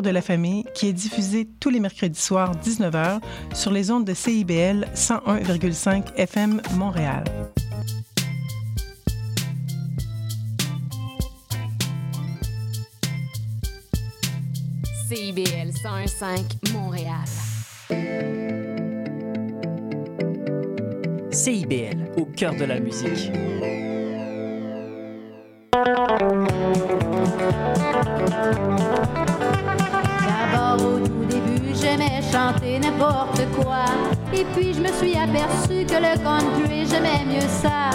cœur 0.00 0.02
de 0.02 0.10
la 0.10 0.22
famille 0.22 0.64
qui 0.74 0.88
est 0.88 0.92
diffusé 0.92 1.46
tous 1.58 1.68
les 1.68 1.80
mercredis 1.80 2.20
soirs 2.20 2.54
19h 2.56 3.20
sur 3.54 3.70
les 3.70 3.90
ondes 3.90 4.04
de 4.04 4.14
CIBL 4.14 4.86
101,5 4.94 6.14
FM 6.16 6.62
Montréal. 6.76 7.24
CIBL 15.08 15.70
101.5 15.84 16.72
Montréal. 16.72 17.14
CIBL, 21.30 22.12
au 22.16 22.24
cœur 22.24 22.54
de 22.54 22.64
la 22.64 22.80
musique. 22.80 23.30
Et 34.40 34.44
puis 34.56 34.72
je 34.72 34.80
me 34.80 34.88
suis 34.88 35.14
aperçu 35.14 35.84
que 35.84 36.00
le 36.00 36.16
country, 36.24 36.86
j'aimais 36.88 37.26
mieux 37.26 37.46
ça. 37.46 37.90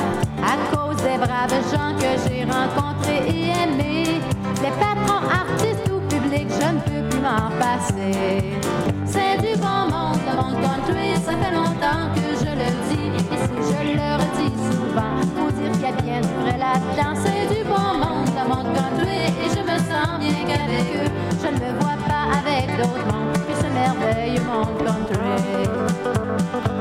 À 0.45 0.55
cause 0.69 0.97
des 0.97 1.17
braves 1.17 1.49
gens 1.71 1.95
que 1.97 2.11
j'ai 2.21 2.43
rencontrés 2.43 3.23
et 3.27 3.49
aimés. 3.63 4.21
Les 4.61 4.69
patrons 4.77 5.25
artistes 5.27 5.89
ou 5.91 5.99
publics, 6.07 6.49
je 6.51 6.67
ne 6.67 6.79
peux 6.81 7.09
plus 7.09 7.19
m'en 7.19 7.49
passer. 7.57 8.59
C'est 9.05 9.41
du 9.41 9.59
bon 9.59 9.89
monde, 9.89 10.19
le 10.29 10.35
monde 10.35 10.61
country, 10.61 11.15
ça 11.15 11.31
fait 11.31 11.51
longtemps 11.51 12.13
que 12.13 12.27
je 12.37 12.51
le 12.61 12.69
dis. 12.89 13.09
Et 13.33 13.37
si 13.41 13.55
je 13.71 13.95
le 13.97 14.07
redis 14.21 14.55
souvent, 14.69 15.17
faut 15.35 15.51
dire 15.51 15.71
qu'il 15.71 15.81
y 15.81 15.85
a 15.87 15.91
bien 15.99 16.21
du 16.21 16.33
vrai 16.43 16.59
là-dedans. 16.59 17.19
C'est 17.23 17.55
du 17.55 17.63
bon 17.63 17.97
monde, 17.97 18.29
le 18.37 18.47
monde 18.47 18.71
country, 18.75 19.33
et 19.41 19.49
je 19.49 19.61
me 19.63 19.77
sens 19.79 20.19
bien 20.19 20.45
qu'avec 20.45 21.07
eux, 21.07 21.11
je 21.41 21.47
ne 21.47 21.73
me 21.73 21.79
vois 21.79 21.97
pas 22.07 22.37
avec 22.37 22.77
d'autres 22.77 23.24
que 23.55 23.61
ce 23.61 23.67
merveilleux 23.67 24.41
monde 24.41 24.77
country. 24.83 26.74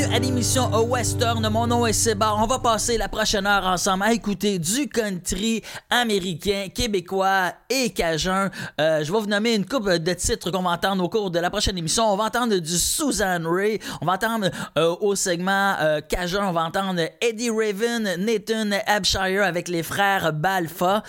Bienvenue 0.00 0.16
à 0.16 0.18
l'émission 0.18 0.70
Western. 0.88 1.46
Mon 1.50 1.66
nom 1.66 1.84
est 1.84 1.92
Sébar. 1.92 2.38
On 2.42 2.46
va 2.46 2.58
passer 2.58 2.96
la 2.96 3.08
prochaine 3.08 3.46
heure 3.46 3.66
ensemble 3.66 4.04
à 4.04 4.14
écouter 4.14 4.58
du 4.58 4.88
country 4.88 5.62
américain, 5.90 6.68
québécois 6.74 7.52
et 7.68 7.90
cajun. 7.90 8.50
Euh, 8.80 9.04
je 9.04 9.12
vais 9.12 9.18
vous 9.18 9.26
nommer 9.26 9.54
une 9.54 9.66
couple 9.66 9.98
de 9.98 10.12
titres 10.14 10.50
qu'on 10.50 10.62
va 10.62 10.70
entendre 10.70 11.04
au 11.04 11.08
cours 11.10 11.30
de 11.30 11.38
la 11.38 11.50
prochaine 11.50 11.76
émission. 11.76 12.10
On 12.10 12.16
va 12.16 12.24
entendre 12.24 12.56
du 12.56 12.78
Susan 12.78 13.40
Ray. 13.44 13.78
On 14.00 14.06
va 14.06 14.12
entendre 14.12 14.48
euh, 14.78 14.96
au 15.00 15.14
segment 15.16 15.74
euh, 15.80 16.00
cajun, 16.00 16.46
on 16.46 16.52
va 16.52 16.64
entendre 16.64 17.02
Eddie 17.20 17.50
Raven, 17.50 18.24
Nathan 18.24 18.70
Abshire 18.86 19.42
avec 19.42 19.68
les 19.68 19.82
frères 19.82 20.32
Balfa. 20.32 21.02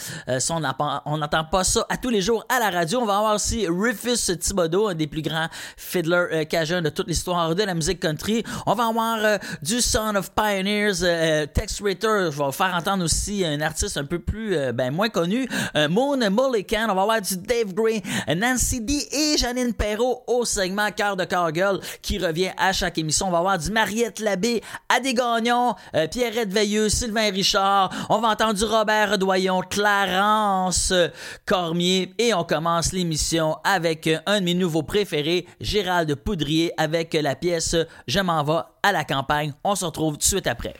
On 0.47 1.17
n'entend 1.17 1.45
pas 1.45 1.63
ça 1.63 1.85
à 1.87 1.95
tous 1.95 2.09
les 2.09 2.21
jours 2.21 2.43
à 2.49 2.59
la 2.59 2.69
radio. 2.69 2.99
On 2.99 3.05
va 3.05 3.17
avoir 3.17 3.35
aussi 3.35 3.67
Rufus 3.67 4.37
Thibodeau, 4.37 4.89
un 4.89 4.95
des 4.95 5.07
plus 5.07 5.21
grands 5.21 5.47
fiddlers 5.77 6.27
euh, 6.33 6.43
cajun 6.43 6.81
de 6.81 6.89
toute 6.89 7.07
l'histoire 7.07 7.55
de 7.55 7.63
la 7.63 7.73
musique 7.73 8.01
country. 8.01 8.43
On 8.65 8.73
va 8.73 8.80
avoir 8.89 9.17
euh, 9.19 9.37
du 9.61 9.81
Son 9.81 10.15
of 10.15 10.31
Pioneers, 10.33 11.03
euh, 11.03 11.45
Tex 11.45 11.81
Ritter. 11.81 12.29
Je 12.31 12.43
vais 12.43 12.51
faire 12.51 12.73
entendre 12.75 13.03
aussi 13.03 13.45
un 13.45 13.61
artiste 13.61 13.97
un 13.97 14.05
peu 14.05 14.19
plus, 14.19 14.55
euh, 14.55 14.71
ben, 14.71 14.91
moins 14.91 15.09
connu, 15.09 15.47
euh, 15.75 15.87
Moon 15.89 16.17
Mullican. 16.17 16.87
On 16.89 16.95
va 16.95 17.01
avoir 17.01 17.21
du 17.21 17.37
Dave 17.37 17.73
Gray, 17.73 18.01
Nancy 18.35 18.81
D 18.81 19.07
et 19.11 19.37
Janine 19.37 19.73
Perrault 19.73 20.23
au 20.27 20.45
segment 20.45 20.91
Cœur 20.91 21.15
de 21.15 21.25
Cargill 21.25 21.79
qui 22.01 22.17
revient 22.17 22.51
à 22.57 22.73
chaque 22.73 22.97
émission. 22.97 23.27
On 23.27 23.31
va 23.31 23.39
avoir 23.39 23.57
du 23.57 23.71
Mariette 23.71 24.19
Labbé, 24.19 24.61
Adé 24.89 25.13
Gagnon, 25.13 25.75
euh, 25.95 26.07
Pierrette 26.07 26.51
Veilleux, 26.51 26.89
Sylvain 26.89 27.31
Richard. 27.31 27.91
On 28.09 28.19
va 28.19 28.29
entendre 28.29 28.53
du 28.53 28.63
Robert 28.63 29.17
Doyon, 29.17 29.61
Clarence 29.61 30.91
euh, 30.91 31.07
Cormier. 31.45 32.13
Et 32.17 32.33
on 32.33 32.43
commence 32.43 32.93
l'émission 32.93 33.57
avec 33.63 34.07
euh, 34.07 34.19
un 34.25 34.39
de 34.39 34.45
mes 34.45 34.53
nouveaux 34.53 34.83
préférés, 34.83 35.45
Gérald 35.59 36.13
Poudrier, 36.15 36.71
avec 36.77 37.13
la 37.13 37.35
pièce 37.35 37.75
Je 38.07 38.19
m'en 38.19 38.43
vais 38.43 38.60
à 38.83 38.91
la 38.91 39.03
campagne. 39.03 39.53
On 39.63 39.75
se 39.75 39.85
retrouve 39.85 40.13
tout 40.13 40.19
de 40.19 40.23
suite 40.23 40.47
après. 40.47 40.75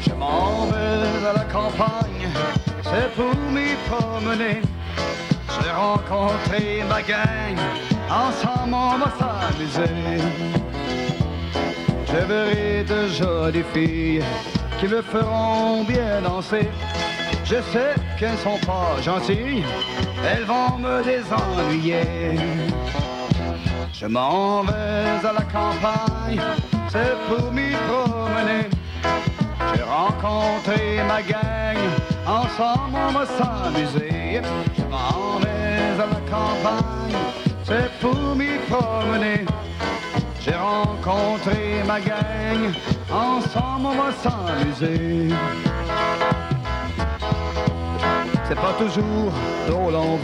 Je 0.00 0.12
m'en 0.12 0.66
vais 0.66 1.26
à 1.28 1.32
la 1.34 1.44
campagne, 1.44 2.28
c'est 2.82 3.10
pour 3.14 3.34
m'y 3.50 3.74
promener. 3.88 4.62
J'ai 5.62 5.70
rencontré 5.70 6.82
ma 6.88 7.02
gang, 7.02 7.58
ensemble 8.10 8.74
on 8.74 8.98
va 8.98 9.12
s'amuser. 9.18 10.22
Je 12.06 12.16
verrai 12.26 12.84
de 12.84 13.08
jolies 13.08 13.64
filles 13.72 14.22
qui 14.78 14.86
me 14.86 15.00
feront 15.00 15.84
bien 15.84 16.20
danser. 16.22 16.68
Je 17.52 17.60
sais 17.70 17.94
qu'elles 18.18 18.38
sont 18.38 18.58
pas 18.66 18.96
gentilles, 19.02 19.62
elles 20.24 20.44
vont 20.44 20.78
me 20.78 21.04
désennuyer. 21.04 22.00
Je 23.92 24.06
m'en 24.06 24.62
vais 24.62 25.20
à 25.22 25.32
la 25.34 25.42
campagne, 25.42 26.40
c'est 26.88 27.14
pour 27.28 27.52
m'y 27.52 27.72
promener. 27.88 28.70
J'ai 29.74 29.82
rencontré 29.82 31.02
ma 31.06 31.20
gang, 31.20 31.76
ensemble 32.26 32.96
on 33.06 33.12
va 33.12 33.26
s'amuser. 33.26 34.40
Je 34.78 34.84
m'en 34.84 35.38
vais 35.40 36.00
à 36.00 36.06
la 36.06 36.22
campagne, 36.34 37.18
c'est 37.64 37.90
pour 38.00 38.34
m'y 38.34 38.56
promener. 38.70 39.44
J'ai 40.40 40.54
rencontré 40.54 41.82
ma 41.86 42.00
gang, 42.00 42.72
ensemble 43.10 43.88
on 43.88 44.02
va 44.02 44.10
s'amuser. 44.22 45.28
C'est 48.54 48.60
pas 48.60 48.74
toujours 48.74 49.32
drôle 49.66 49.96
en 49.96 50.18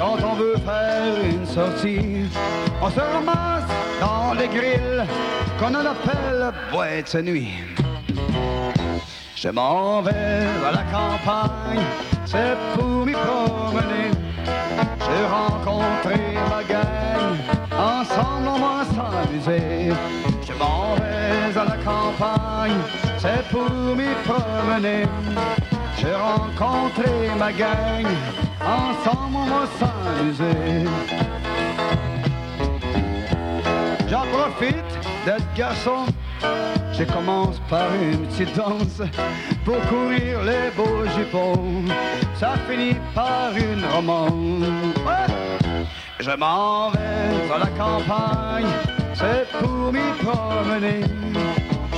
quand 0.00 0.16
on 0.20 0.34
veut 0.34 0.56
faire 0.56 1.14
une 1.24 1.46
sortie. 1.46 2.28
On 2.82 2.90
se 2.90 2.98
ramasse 2.98 3.70
dans 4.00 4.34
les 4.34 4.48
grilles 4.48 5.06
qu'on 5.56 5.72
en 5.72 5.86
appelle 5.86 6.50
boîte 6.72 7.14
de 7.14 7.22
nuit. 7.22 7.52
Je 9.36 9.48
m'en 9.48 10.02
vais 10.02 10.10
à 10.10 10.72
la 10.72 10.82
campagne, 10.90 11.84
c'est 12.26 12.56
pour 12.74 13.06
m'y 13.06 13.12
promener. 13.12 14.10
J'ai 14.98 15.24
rencontré 15.26 16.16
ma 16.50 16.64
gang, 16.64 17.36
ensemble 17.78 18.48
on 18.48 18.58
va 18.58 18.84
s'amuser. 18.86 19.94
Je 20.48 20.52
m'en 20.54 20.96
vais 20.96 21.56
à 21.56 21.64
la 21.64 21.76
campagne, 21.76 22.80
c'est 23.18 23.46
pour 23.50 23.70
m'y 23.94 24.08
promener. 24.24 25.04
J'ai 26.00 26.14
rencontré 26.14 27.28
ma 27.38 27.52
gang, 27.52 28.06
ensemble 28.62 29.36
on 29.36 29.44
va 29.44 29.66
s'amuser. 29.78 30.88
J'en 34.08 34.24
profite 34.32 34.92
d'être 35.26 35.52
garçon, 35.54 36.06
je 36.94 37.04
commence 37.04 37.60
par 37.68 37.88
une 38.00 38.26
petite 38.28 38.56
danse 38.56 39.02
pour 39.62 39.78
courir 39.88 40.42
les 40.42 40.70
beaux 40.74 41.04
jupons. 41.16 41.84
Ça 42.34 42.54
finit 42.66 42.96
par 43.14 43.50
une 43.54 43.84
romance. 43.92 44.32
Je 46.18 46.30
m'en 46.30 46.90
vais 46.92 47.52
à 47.54 47.58
la 47.58 47.66
campagne, 47.66 48.72
c'est 49.12 49.46
pour 49.58 49.92
m'y 49.92 50.10
promener. 50.24 51.00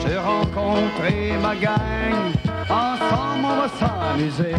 J'ai 0.04 0.18
rencontré 0.18 1.34
ma 1.41 1.54
gang, 1.54 2.32
ensemble 2.70 3.44
on 3.44 3.56
va 3.62 3.68
s'amuser. 3.78 4.56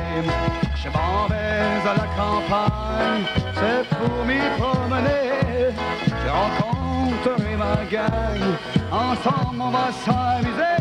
Je 0.75 0.89
m'en 0.89 1.27
vais 1.27 1.89
à 1.91 1.93
la 1.93 2.07
campagne, 2.21 3.25
c'est 3.55 3.83
pour 3.95 4.25
m'y 4.25 4.39
promener. 4.57 5.73
J'ai 6.07 6.29
rencontré 6.29 7.55
ma 7.57 7.75
gang, 7.89 8.43
ensemble 8.91 9.61
on 9.61 9.69
va 9.69 9.91
s'amuser. 10.05 10.77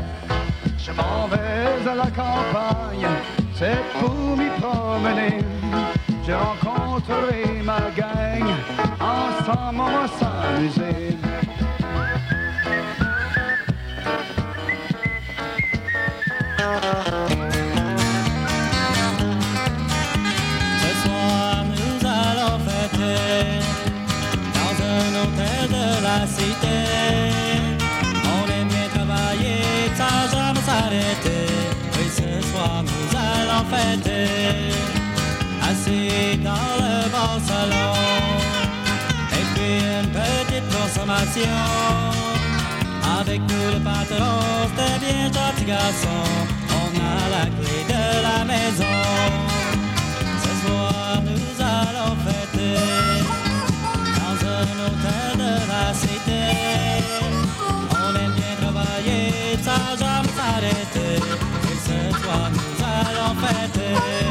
Je 0.78 0.92
m'en 0.92 1.28
vais 1.28 1.90
à 1.90 1.94
la 1.94 2.10
campagne, 2.10 3.08
c'est 3.54 3.80
pour 3.98 4.36
m'y 4.36 4.50
promener. 4.60 5.38
J'ai 6.24 6.34
rencontré 6.34 7.62
ma 7.62 7.90
gang, 7.96 8.48
ensemble 9.00 9.80
on 9.80 9.90
va 9.90 10.06
s'amuser. 10.18 11.16
assis 35.62 36.36
dans 36.38 36.74
le 36.78 37.08
bon 37.10 37.32
salon. 37.46 37.92
Et 39.32 39.44
puis 39.54 39.76
une 39.78 40.10
petite 40.10 40.68
consommation, 40.76 41.58
avec 43.20 43.40
nous 43.40 43.68
le 43.74 43.80
patron, 43.80 44.34
c'était 44.76 44.98
bien 45.06 45.26
gentil 45.26 45.64
garçon. 45.64 46.22
On 46.70 46.90
a 46.98 47.28
la 47.30 47.44
clé 47.46 47.84
de 47.88 48.04
la 48.22 48.44
maison, 48.44 48.96
ce 50.44 50.52
soir 50.66 51.22
nous 51.22 51.56
allons 51.60 52.16
fêter, 52.26 52.78
dans 54.18 54.38
un 54.48 54.68
hôtel 54.84 55.38
de 55.38 55.52
la 55.72 55.94
cité. 55.94 56.42
On 57.90 58.10
aime 58.16 58.32
bien 58.32 58.54
travailler, 58.60 59.58
ça 59.62 59.76
jamais 59.98 60.28
s'arrêter. 60.36 61.41
Friday. 63.52 64.21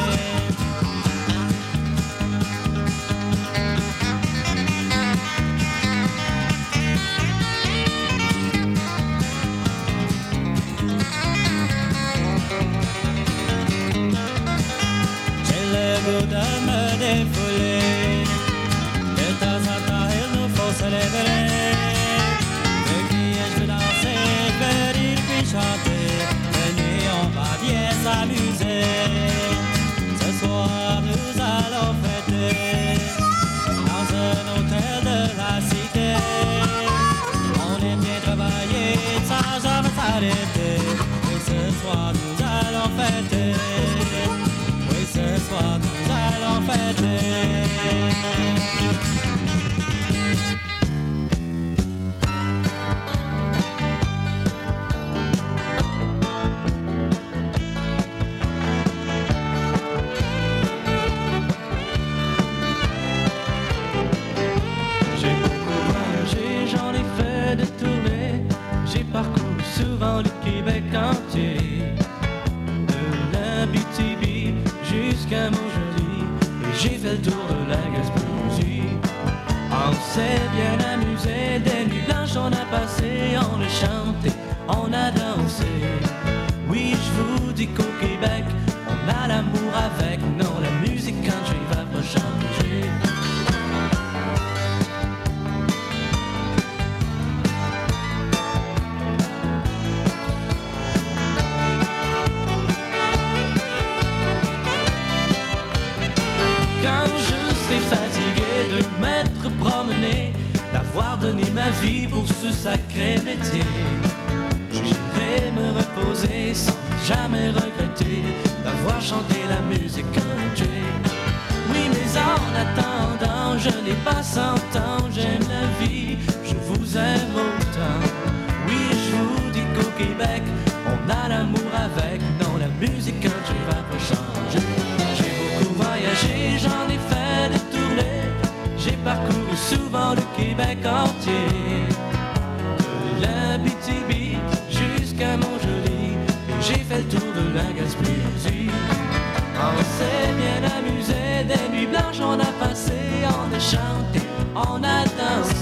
chanter, 153.62 154.26
on 154.56 154.84
a. 154.84 155.61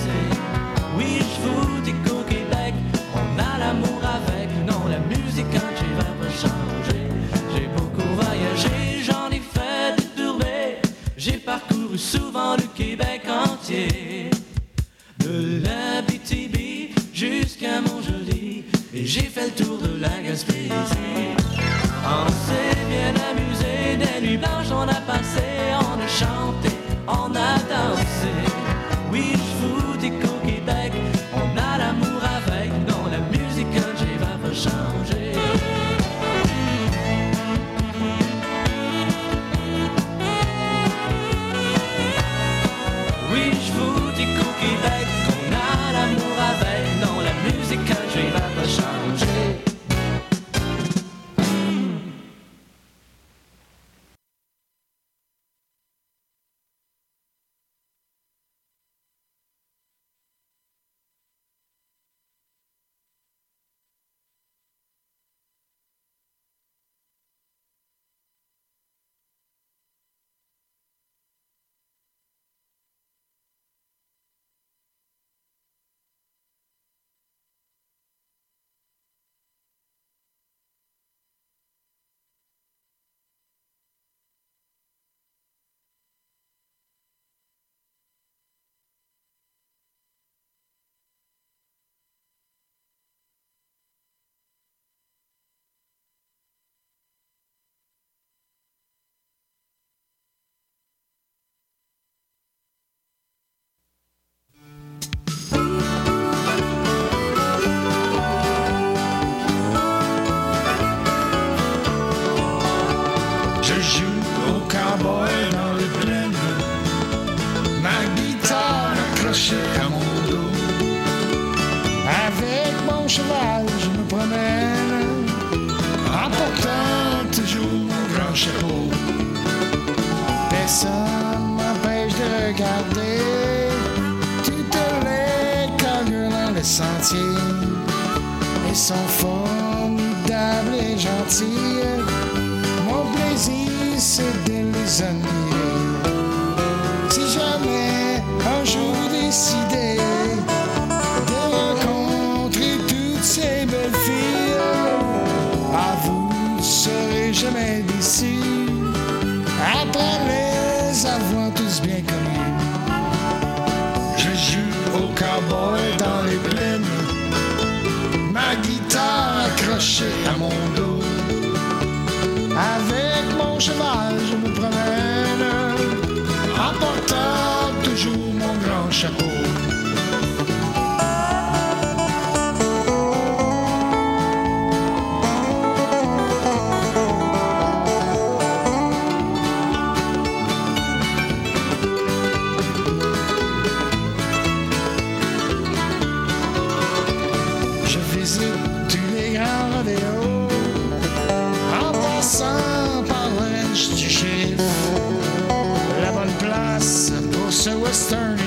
ce 207.60 207.72
western 207.72 208.38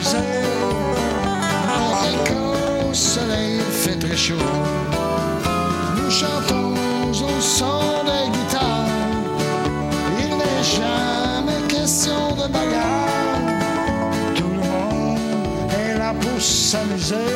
Quand 2.26 2.88
le 2.88 2.94
soleil 2.94 3.60
fait 3.70 3.98
très 3.98 4.16
chaud, 4.16 4.48
nous 5.96 6.10
chantons 6.10 6.72
au 7.12 7.40
son 7.40 7.80
des 8.08 8.30
guitares. 8.30 8.86
Il 10.18 10.30
n'est 10.40 10.64
jamais 10.78 11.60
question 11.68 12.32
de 12.40 12.48
bagarre. 12.54 13.42
Tout 14.34 14.48
le 14.48 14.62
monde 14.72 15.18
est 15.84 15.98
là 15.98 16.14
pour 16.18 16.40
s'amuser. 16.40 17.28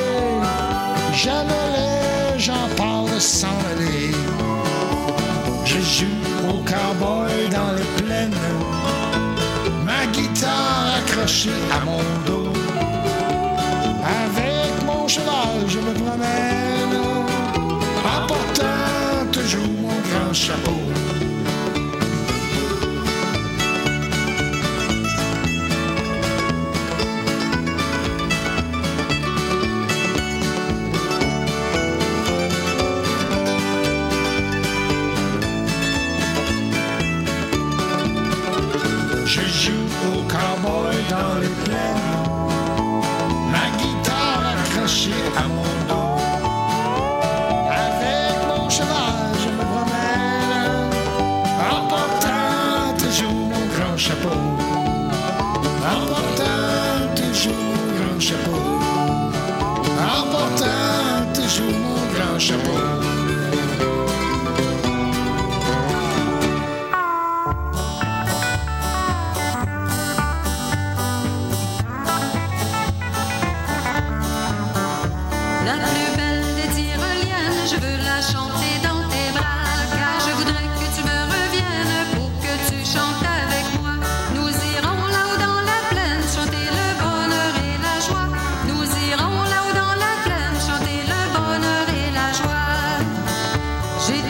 Jamais 1.13 1.67
les 1.77 2.39
gens 2.39 2.69
parlent 2.75 3.21
sans 3.21 3.59
aller. 3.73 4.13
Je 5.67 5.79
joue 5.81 6.23
au 6.49 6.59
cowboy 6.71 7.51
dans 7.51 7.73
les 7.77 8.03
plaines. 8.03 8.41
Ma 9.85 10.07
guitare 10.07 10.86
accroché 11.17 11.51
à 11.73 11.85
mon 11.85 11.99
dos. 12.27 12.53
Avec 14.05 14.85
mon 14.85 15.09
cheval, 15.09 15.69
je 15.69 15.79
me 15.79 15.93
promène, 15.95 16.97
en 18.05 18.27
portant 18.27 19.31
toujours 19.33 19.67
mon 19.81 19.89
grand 19.89 20.33
chapeau. 20.33 21.16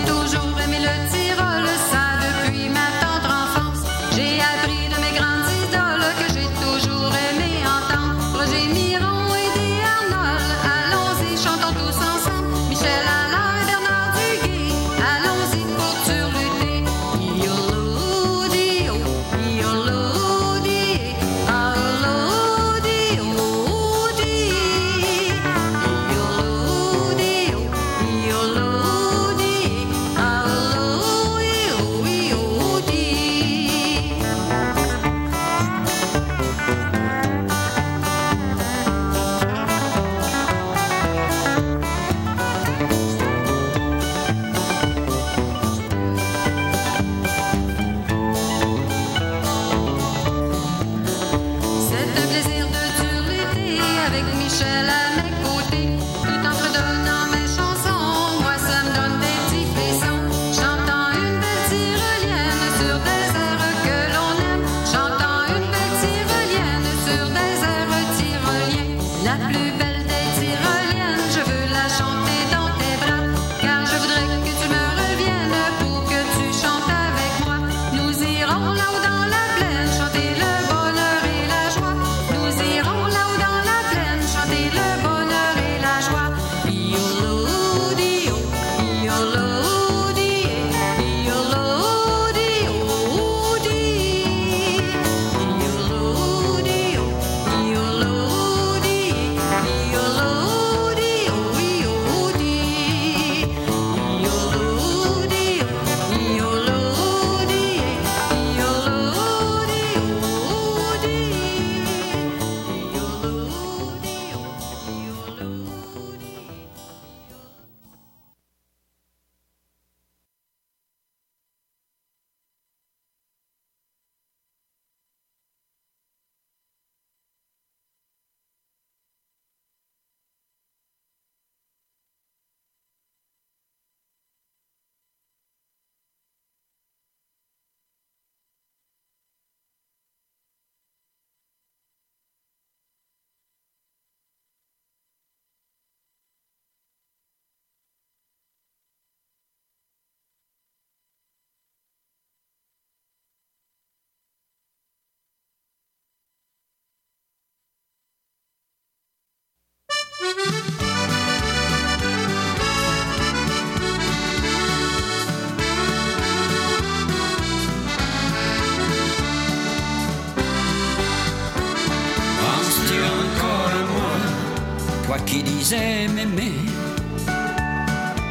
toujours 0.05 0.61
aimé 0.61 0.79
le 0.79 0.87
mélodie. 0.87 1.46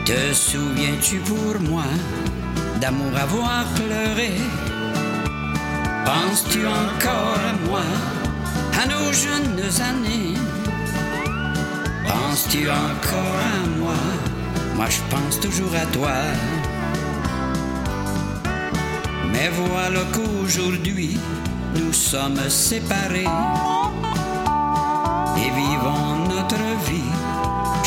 Te 0.06 0.34
souviens-tu 0.34 1.18
pour 1.20 1.60
moi 1.70 1.84
d'amour 2.82 3.16
avoir 3.16 3.66
pleuré 3.76 4.32
Penses-tu 6.04 6.66
encore 6.66 7.38
à 7.38 7.54
moi, 7.68 7.82
à 8.82 8.88
nos 8.88 9.14
jeunes 9.14 9.62
années? 9.82 10.34
Penses-tu 12.08 12.68
encore 12.70 13.38
à 13.54 13.80
moi? 13.80 14.00
Moi 14.76 14.88
je 14.90 15.02
pense 15.16 15.40
toujours 15.40 15.76
à 15.76 15.86
toi. 15.88 16.18
Mais 19.32 19.50
voilà 19.50 20.02
qu'aujourd'hui 20.12 21.20
nous 21.76 21.94
sommes 21.94 22.50
séparés 22.50 23.28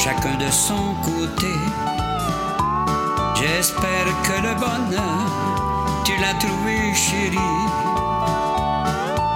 chacun 0.09 0.37
de 0.37 0.51
son 0.51 0.95
côté. 1.03 1.55
J'espère 3.37 4.09
que 4.27 4.37
le 4.47 4.55
bonheur, 4.55 5.27
tu 6.05 6.13
l'as 6.23 6.35
trouvé 6.35 6.95
chéri, 6.95 7.37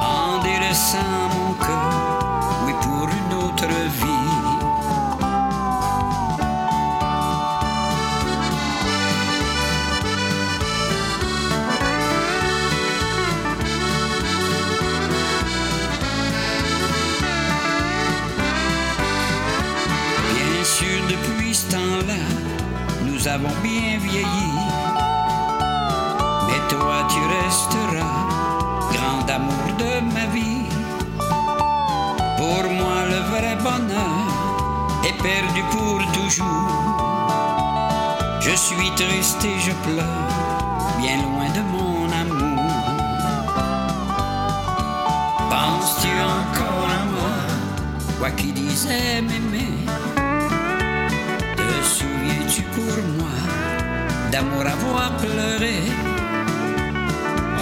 en 0.00 0.42
délaissant 0.42 1.28
mon 1.36 1.52
cœur, 1.66 2.64
oui 2.64 2.72
pour 2.80 3.06
une 3.20 3.34
autre 3.44 3.68
vie. 4.00 4.31
Bien 23.62 23.98
vieilli. 23.98 24.52
Mais 26.46 26.61
toi, 26.68 27.07
tu 27.09 27.20
resteras 27.37 28.26
grand 28.92 29.28
amour 29.35 29.66
de 29.78 30.00
ma 30.14 30.26
vie. 30.35 30.66
Pour 32.37 32.64
moi, 32.70 32.98
le 33.12 33.20
vrai 33.31 33.57
bonheur 33.57 34.26
est 35.05 35.22
perdu 35.22 35.62
pour 35.70 35.98
toujours. 36.12 36.70
Je 38.40 38.55
suis 38.57 38.90
triste 38.96 39.44
et 39.44 39.59
je 39.61 39.72
pleure, 39.87 40.28
bien 41.00 41.16
loin 41.22 41.48
de 41.55 41.62
mon 41.74 42.11
amour. 42.22 42.62
Penses-tu 45.50 46.09
encore 46.09 46.88
à 47.00 47.05
moi, 47.14 47.37
toi 48.18 48.31
qui 48.31 48.52
disais 48.52 49.22
m'aimer 49.22 49.82
d'amour 54.42 54.66
avoir 54.66 55.16
pleuré 55.18 55.76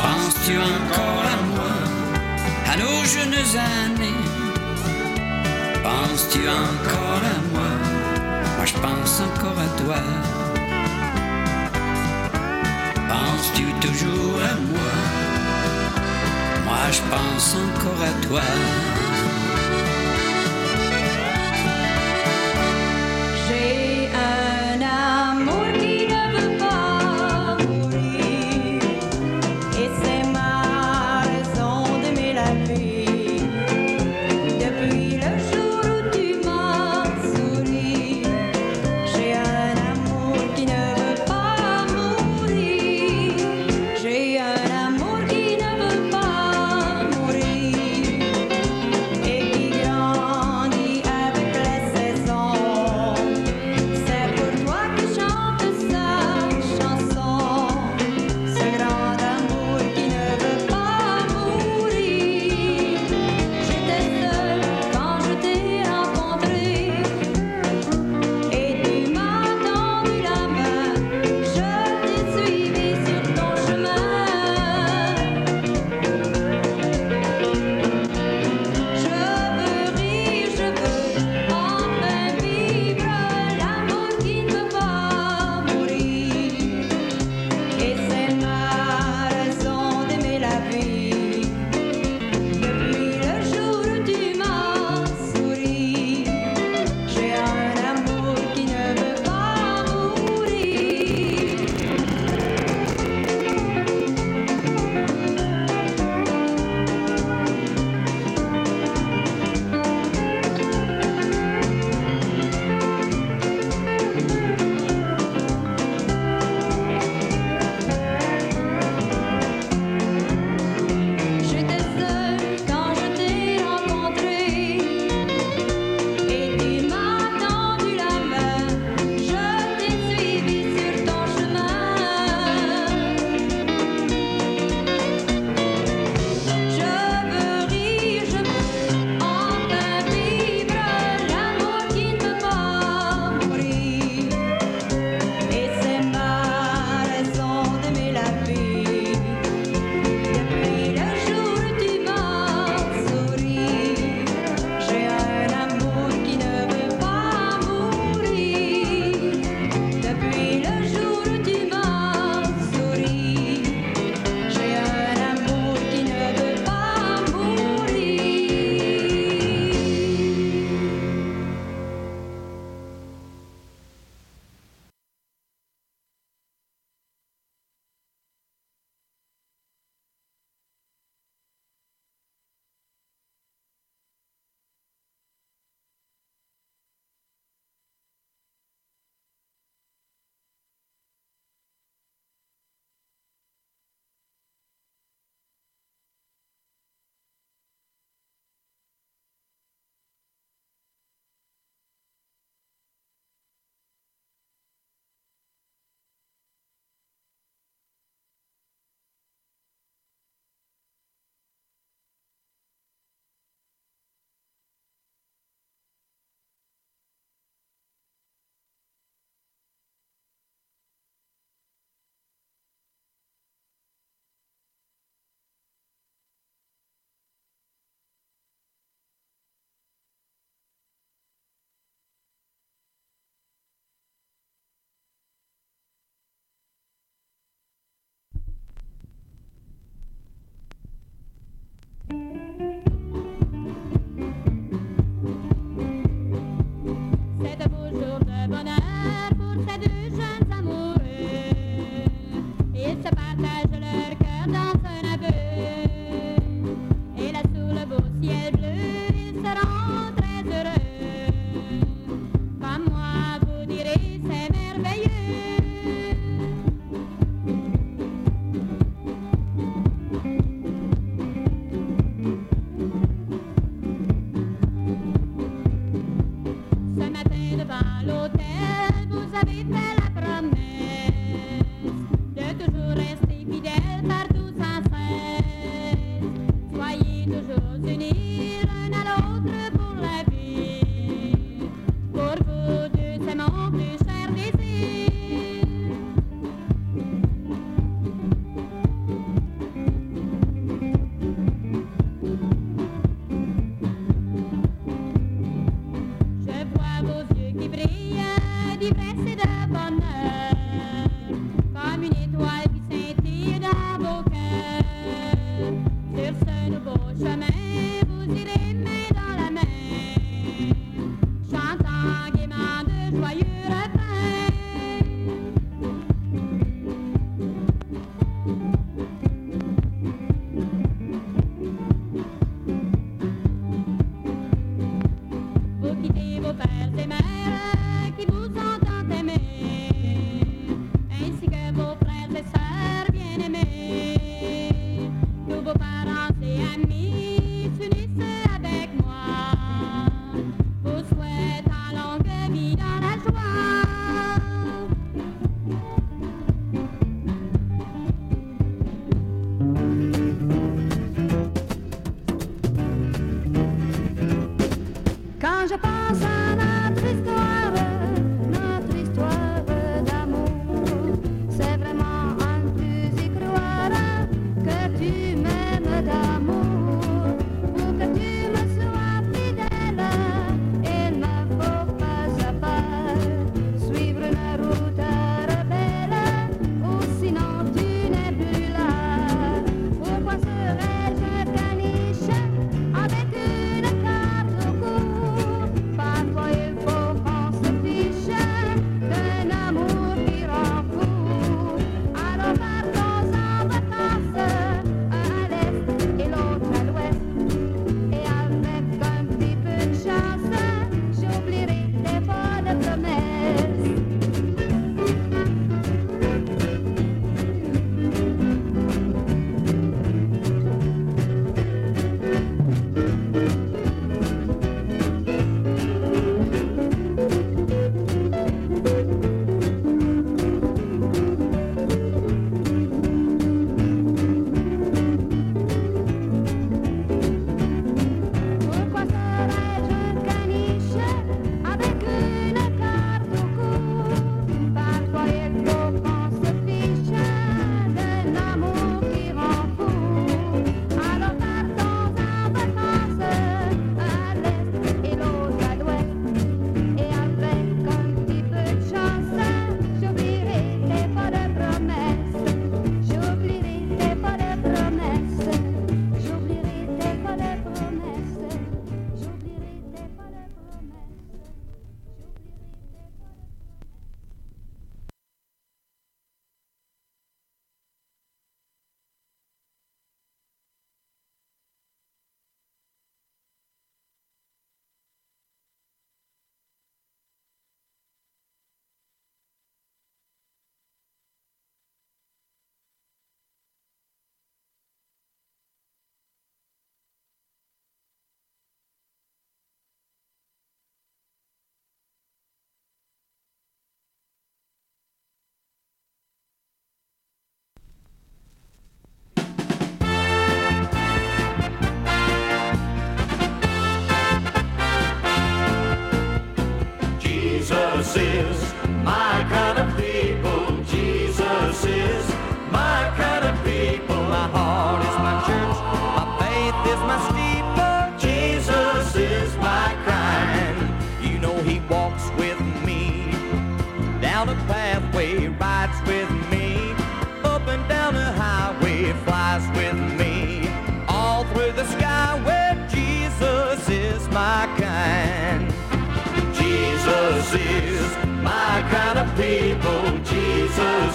Penses-tu 0.02 0.56
encore 0.56 1.24
à 1.34 1.42
moi, 1.52 1.74
à 2.72 2.76
nos 2.76 3.04
jeunes 3.04 3.50
années? 3.84 4.24
Penses-tu 5.82 6.40
encore 6.48 7.22
à 7.34 7.38
moi? 7.52 7.70
Moi 8.56 8.66
je 8.66 8.74
pense 8.74 9.20
encore 9.20 9.58
à 9.58 9.82
toi. 9.82 10.00
Penses-tu 13.08 13.64
toujours 13.86 14.38
à 14.50 14.54
moi? 14.72 14.92
Moi 16.64 16.84
je 16.92 17.02
pense 17.12 17.56
encore 17.56 18.02
à 18.02 18.26
toi. 18.26 18.99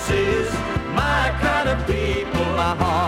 this 0.08 0.48
is 0.48 0.54
my 0.94 1.36
kind 1.41 1.70
of 1.70 1.88
people, 1.88 2.46
my 2.56 2.76
heart. 2.76 3.05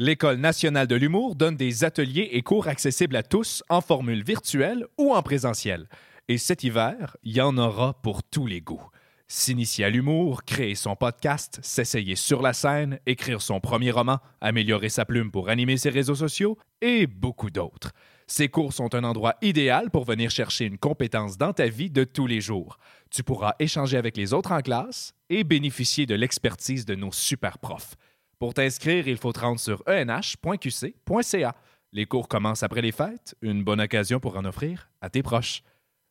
L'École 0.00 0.36
nationale 0.36 0.86
de 0.86 0.94
l'humour 0.94 1.34
donne 1.34 1.56
des 1.56 1.82
ateliers 1.82 2.28
et 2.30 2.42
cours 2.42 2.68
accessibles 2.68 3.16
à 3.16 3.24
tous 3.24 3.64
en 3.68 3.80
formule 3.80 4.22
virtuelle 4.22 4.86
ou 4.96 5.12
en 5.12 5.24
présentiel. 5.24 5.88
Et 6.28 6.38
cet 6.38 6.62
hiver, 6.62 7.16
il 7.24 7.32
y 7.32 7.40
en 7.40 7.58
aura 7.58 7.94
pour 7.94 8.22
tous 8.22 8.46
les 8.46 8.60
goûts. 8.60 8.88
S'initier 9.26 9.86
à 9.86 9.90
l'humour, 9.90 10.44
créer 10.44 10.76
son 10.76 10.94
podcast, 10.94 11.58
s'essayer 11.64 12.14
sur 12.14 12.42
la 12.42 12.52
scène, 12.52 13.00
écrire 13.06 13.42
son 13.42 13.58
premier 13.58 13.90
roman, 13.90 14.20
améliorer 14.40 14.88
sa 14.88 15.04
plume 15.04 15.32
pour 15.32 15.48
animer 15.48 15.76
ses 15.76 15.90
réseaux 15.90 16.14
sociaux 16.14 16.56
et 16.80 17.08
beaucoup 17.08 17.50
d'autres. 17.50 17.90
Ces 18.28 18.48
cours 18.48 18.74
sont 18.74 18.94
un 18.94 19.02
endroit 19.02 19.34
idéal 19.42 19.90
pour 19.90 20.04
venir 20.04 20.30
chercher 20.30 20.66
une 20.66 20.78
compétence 20.78 21.38
dans 21.38 21.52
ta 21.52 21.66
vie 21.66 21.90
de 21.90 22.04
tous 22.04 22.28
les 22.28 22.40
jours. 22.40 22.78
Tu 23.10 23.24
pourras 23.24 23.56
échanger 23.58 23.96
avec 23.96 24.16
les 24.16 24.32
autres 24.32 24.52
en 24.52 24.60
classe 24.60 25.12
et 25.28 25.42
bénéficier 25.42 26.06
de 26.06 26.14
l'expertise 26.14 26.86
de 26.86 26.94
nos 26.94 27.10
super 27.10 27.58
profs. 27.58 27.96
Pour 28.38 28.54
t'inscrire, 28.54 29.08
il 29.08 29.16
faut 29.16 29.32
te 29.32 29.40
rendre 29.40 29.58
sur 29.58 29.82
enh.qc.ca. 29.88 31.54
Les 31.92 32.06
cours 32.06 32.28
commencent 32.28 32.62
après 32.62 32.82
les 32.82 32.92
fêtes, 32.92 33.34
une 33.42 33.64
bonne 33.64 33.80
occasion 33.80 34.20
pour 34.20 34.36
en 34.36 34.44
offrir 34.44 34.90
à 35.00 35.10
tes 35.10 35.24
proches. 35.24 35.62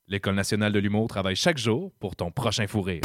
L'École 0.09 0.35
nationale 0.35 0.73
de 0.73 0.79
l'humour 0.79 1.07
travaille 1.07 1.37
chaque 1.37 1.57
jour 1.57 1.93
pour 2.01 2.17
ton 2.17 2.29
prochain 2.29 2.67
fou 2.67 2.81
rire. 2.81 3.01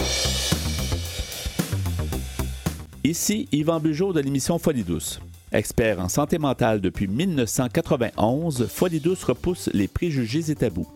Ici 3.04 3.48
Yvan 3.52 3.78
Bugeaud 3.78 4.12
de 4.12 4.20
l'émission 4.20 4.58
Folie 4.58 4.82
douce. 4.82 5.20
Expert 5.52 6.00
en 6.00 6.08
santé 6.08 6.38
mentale 6.38 6.80
depuis 6.80 7.06
1991, 7.06 8.66
Folie 8.66 9.00
douce 9.00 9.22
repousse 9.22 9.70
les 9.72 9.86
préjugés 9.86 10.50
et 10.50 10.56
tabous. 10.56 10.88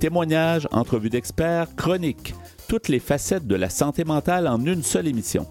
Témoignages, 0.00 0.66
entrevues 0.70 1.10
d'experts, 1.10 1.74
chroniques, 1.76 2.34
toutes 2.68 2.88
les 2.88 3.00
facettes 3.00 3.46
de 3.46 3.54
la 3.54 3.68
santé 3.68 4.04
mentale 4.04 4.48
en 4.48 4.64
une 4.64 4.82
seule 4.82 5.08
émission. 5.08 5.46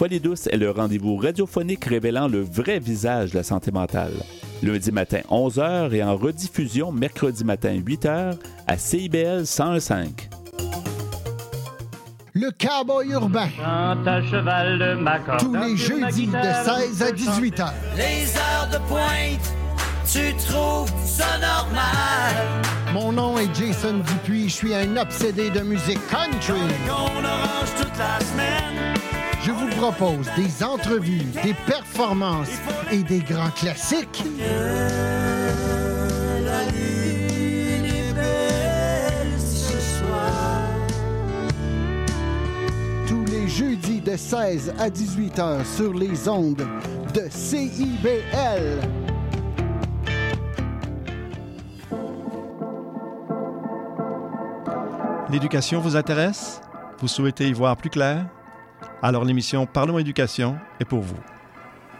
Folie 0.00 0.18
douce 0.18 0.46
est 0.46 0.56
le 0.56 0.70
rendez-vous 0.70 1.16
radiophonique 1.16 1.84
révélant 1.84 2.26
le 2.26 2.40
vrai 2.40 2.78
visage 2.78 3.32
de 3.32 3.36
la 3.36 3.42
santé 3.42 3.70
mentale. 3.70 4.14
Lundi 4.62 4.90
matin 4.92 5.20
11h 5.30 5.92
et 5.92 6.02
en 6.02 6.16
rediffusion 6.16 6.90
mercredi 6.90 7.44
matin 7.44 7.74
8h 7.74 8.38
à 8.66 8.78
CIBL 8.78 9.42
101.5. 9.42 10.08
Le 12.32 12.50
cowboy 12.50 13.10
urbain. 13.10 13.50
à 13.62 14.22
cheval 14.22 14.78
de. 14.78 15.38
Tous 15.38 15.54
les 15.54 15.76
jeudis 15.76 16.28
de 16.28 16.32
16 16.32 17.02
à 17.02 17.12
18 17.12 17.60
heures. 17.60 17.74
Les 17.94 18.34
heures 18.38 18.70
de 18.72 18.78
pointe, 18.88 19.54
tu 20.10 20.34
trouves 20.46 20.90
ça 21.04 21.36
normal. 21.42 22.62
Mon 22.94 23.12
nom 23.12 23.36
est 23.36 23.54
Jason 23.54 23.98
Dupuis. 23.98 24.48
Je 24.48 24.54
suis 24.54 24.74
un 24.74 24.96
obsédé 24.96 25.50
de 25.50 25.60
musique 25.60 26.00
country. 26.08 26.58
On 26.88 27.22
orange 27.22 27.74
toute 27.76 27.98
la 27.98 28.18
semaine. 28.24 28.99
Je 29.50 29.54
vous 29.54 29.80
propose 29.80 30.30
des 30.36 30.62
entrevues, 30.62 31.24
des 31.42 31.54
performances 31.66 32.52
et 32.92 33.02
des 33.02 33.18
grands 33.18 33.50
classiques. 33.50 34.22
Tous 43.08 43.24
les 43.24 43.48
jeudis 43.48 44.00
de 44.00 44.16
16 44.16 44.72
à 44.78 44.88
18 44.88 45.38
heures 45.40 45.66
sur 45.66 45.94
les 45.94 46.28
ondes 46.28 46.64
de 47.12 47.22
CIBL. 47.28 48.78
L'éducation 55.28 55.80
vous 55.80 55.96
intéresse? 55.96 56.60
Vous 57.00 57.08
souhaitez 57.08 57.48
y 57.48 57.52
voir 57.52 57.76
plus 57.76 57.90
clair? 57.90 58.26
Alors 59.02 59.24
l'émission 59.24 59.66
Parlons 59.66 59.98
éducation 59.98 60.56
est 60.80 60.84
pour 60.84 61.00
vous. 61.00 61.18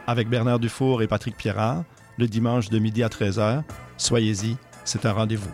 Avec 0.06 0.28
Bernard 0.28 0.58
Dufour 0.58 1.02
et 1.02 1.06
Patrick 1.06 1.36
Pierrard, 1.36 1.84
le 2.18 2.26
dimanche 2.26 2.68
de 2.68 2.78
midi 2.78 3.02
à 3.02 3.08
13h, 3.08 3.62
soyez-y, 3.96 4.56
c'est 4.84 5.06
un 5.06 5.12
rendez-vous. 5.12 5.50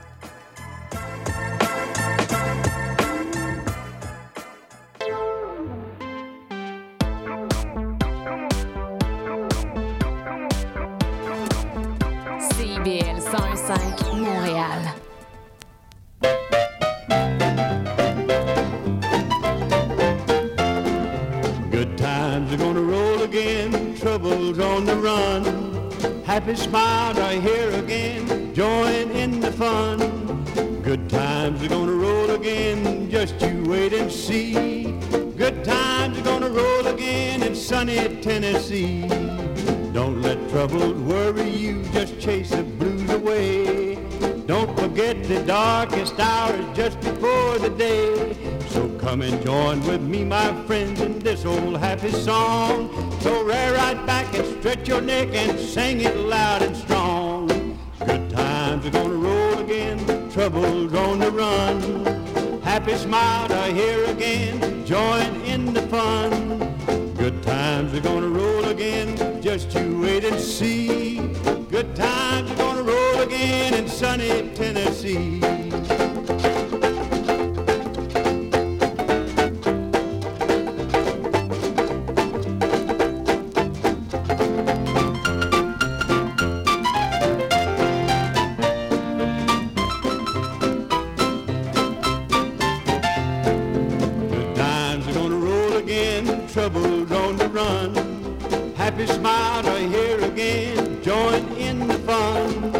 Happy 98.87 99.07
smile 99.09 99.67
are 99.69 99.79
here 99.79 100.21
again, 100.21 101.03
join 101.03 101.43
in 101.55 101.89
the 101.89 101.99
fun. 102.07 102.71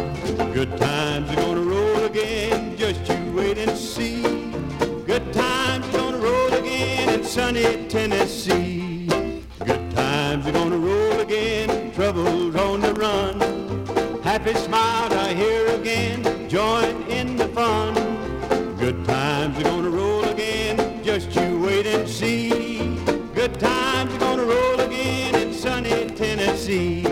Good 0.53 0.77
times 0.77 1.29
are 1.29 1.35
gonna 1.35 1.59
roll 1.59 2.05
again, 2.05 2.77
just 2.77 3.09
you 3.09 3.33
wait 3.35 3.57
and 3.57 3.77
see. 3.77 4.21
Good 5.05 5.33
times 5.33 5.85
are 5.87 5.97
gonna 5.97 6.17
roll 6.19 6.53
again 6.53 7.09
in 7.09 7.25
sunny 7.25 7.89
Tennessee. 7.89 9.09
Good 9.65 9.91
times 9.91 10.47
are 10.47 10.53
gonna 10.53 10.77
roll 10.77 11.19
again, 11.19 11.91
troubles 11.91 12.55
on 12.55 12.79
the 12.79 12.93
run. 12.93 13.41
Happy 14.21 14.53
smile 14.53 15.11
are 15.13 15.35
here 15.35 15.67
again, 15.75 16.47
join 16.47 17.01
in 17.09 17.35
the 17.35 17.49
fun. 17.49 17.93
Good 18.77 19.03
times 19.03 19.59
are 19.59 19.63
gonna 19.63 19.89
roll 19.89 20.16
see. 26.67 27.06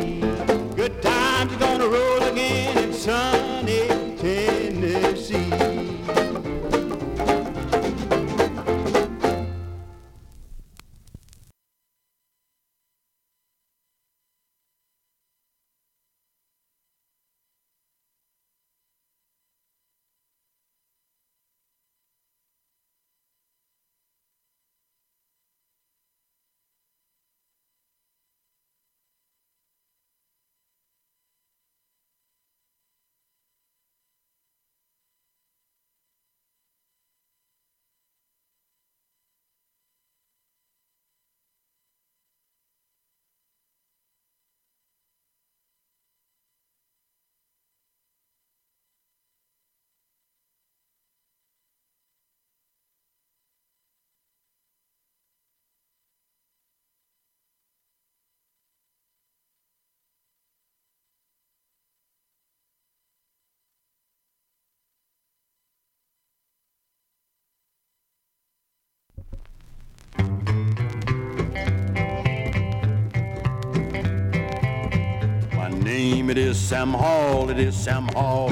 Name 75.95 76.29
it 76.29 76.37
is 76.37 76.59
Sam 76.59 76.93
Hall, 76.93 77.49
it 77.49 77.57
is 77.57 77.73
Sam 77.73 78.09
Hall. 78.09 78.49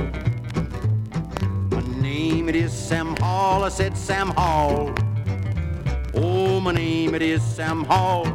My 1.72 1.84
name 2.00 2.48
it 2.48 2.56
is 2.56 2.72
Sam 2.72 3.18
Hall, 3.18 3.66
I 3.66 3.70
said 3.70 3.98
Sam 3.98 4.30
Hall. 4.30 4.94
Oh, 6.14 6.62
my 6.62 6.72
name 6.72 7.14
it 7.14 7.22
is 7.22 7.44
Sam 7.44 7.84
Hall. 7.84 8.26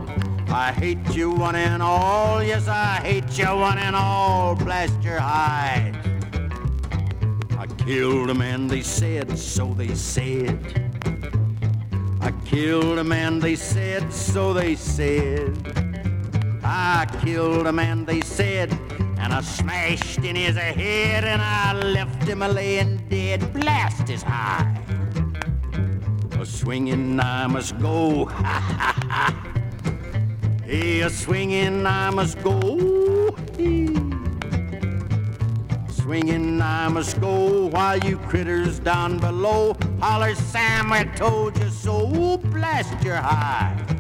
I 0.48 0.72
hate 0.72 1.14
you 1.14 1.30
one 1.30 1.56
and 1.56 1.82
all, 1.82 2.42
yes, 2.42 2.68
I 2.68 3.00
hate 3.02 3.38
you 3.38 3.46
one 3.46 3.78
and 3.78 3.96
all. 3.96 4.54
Blast 4.54 5.02
your 5.02 5.20
hide. 5.20 5.96
I 7.58 7.66
killed 7.78 8.28
a 8.28 8.34
man, 8.34 8.68
they 8.68 8.82
said, 8.82 9.38
so 9.38 9.72
they 9.72 9.94
said. 9.94 10.58
I 12.20 12.30
killed 12.44 12.98
a 12.98 13.04
man, 13.04 13.38
they 13.38 13.56
said, 13.56 14.12
so 14.12 14.52
they 14.52 14.74
said. 14.76 15.87
I 16.70 17.06
killed 17.22 17.66
a 17.66 17.72
man, 17.72 18.04
they 18.04 18.20
said, 18.20 18.70
and 19.18 19.32
I 19.32 19.40
smashed 19.40 20.18
in 20.18 20.36
his 20.36 20.54
head, 20.54 21.24
and 21.24 21.40
I 21.40 21.72
left 21.72 22.24
him 22.24 22.42
a 22.42 22.48
laying 22.48 22.98
dead. 23.08 23.54
Blast 23.54 24.06
his 24.06 24.22
hide. 24.22 24.78
A 26.38 26.44
swinging 26.44 27.18
I 27.18 27.46
must 27.46 27.78
go, 27.78 28.26
ha 28.26 28.42
ha 28.42 28.94
ha. 29.08 30.62
Hey, 30.62 31.00
a 31.00 31.08
swinging 31.08 31.86
I 31.86 32.10
must 32.10 32.42
go. 32.42 32.60
Swinging 35.90 36.60
I 36.60 36.88
must 36.88 37.18
go 37.18 37.68
while 37.68 37.98
you 37.98 38.18
critters 38.18 38.78
down 38.78 39.18
below 39.18 39.74
holler, 40.00 40.34
Sam, 40.34 40.92
I 40.92 41.04
told 41.04 41.56
you 41.58 41.70
so. 41.70 42.36
Blast 42.36 43.02
your 43.02 43.16
hide. 43.16 43.97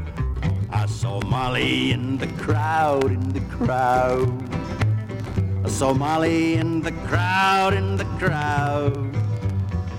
I 0.88 0.90
saw 0.90 1.20
Molly 1.20 1.92
in 1.92 2.16
the 2.16 2.26
crowd, 2.26 3.12
in 3.12 3.28
the 3.28 3.42
crowd. 3.54 4.26
I 5.62 5.68
saw 5.68 5.92
Molly 5.92 6.54
in 6.54 6.80
the 6.80 6.92
crowd, 7.06 7.74
in 7.74 7.96
the 7.96 8.06
crowd. 8.18 9.14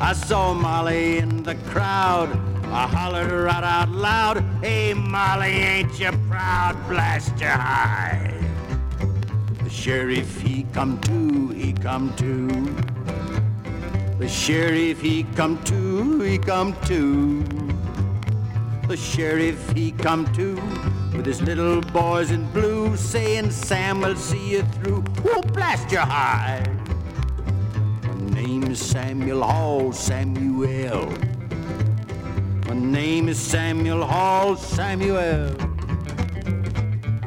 I 0.01 0.13
saw 0.13 0.53
Molly 0.53 1.19
in 1.19 1.43
the 1.43 1.53
crowd. 1.71 2.29
I 2.65 2.87
hollered 2.87 3.31
right 3.31 3.63
out 3.63 3.89
loud, 3.89 4.43
Hey, 4.63 4.95
Molly, 4.95 5.51
ain't 5.51 5.99
you 5.99 6.11
proud? 6.27 6.75
Blast 6.89 7.39
your 7.39 7.51
hide. 7.51 8.43
The 9.63 9.69
sheriff, 9.69 10.41
he 10.41 10.65
come 10.73 10.99
to, 11.01 11.49
he 11.49 11.71
come 11.71 12.15
to. 12.15 12.47
The 14.17 14.27
sheriff, 14.27 14.99
he 14.99 15.23
come 15.35 15.63
to, 15.65 16.21
he 16.21 16.39
come 16.39 16.75
to. 16.87 17.58
The 18.89 18.97
sheriff, 18.97 19.71
he 19.73 19.91
come 19.91 20.25
to 20.33 20.55
with 21.15 21.23
his 21.23 21.43
little 21.43 21.79
boys 21.79 22.31
in 22.31 22.51
blue, 22.51 22.97
saying, 22.97 23.51
Sam 23.51 24.01
will 24.01 24.15
see 24.15 24.53
you 24.53 24.63
through. 24.63 25.03
Oh, 25.25 25.43
blast 25.43 25.91
your 25.91 26.01
hide. 26.01 26.67
My 28.03 28.41
name 28.41 28.63
is 28.63 28.79
Samuel 28.79 29.43
Hall, 29.43 29.93
Samuel. 29.93 31.13
My 32.65 32.73
name 32.73 33.29
is 33.29 33.37
Samuel 33.37 34.03
Hall, 34.03 34.55
Samuel. 34.55 35.55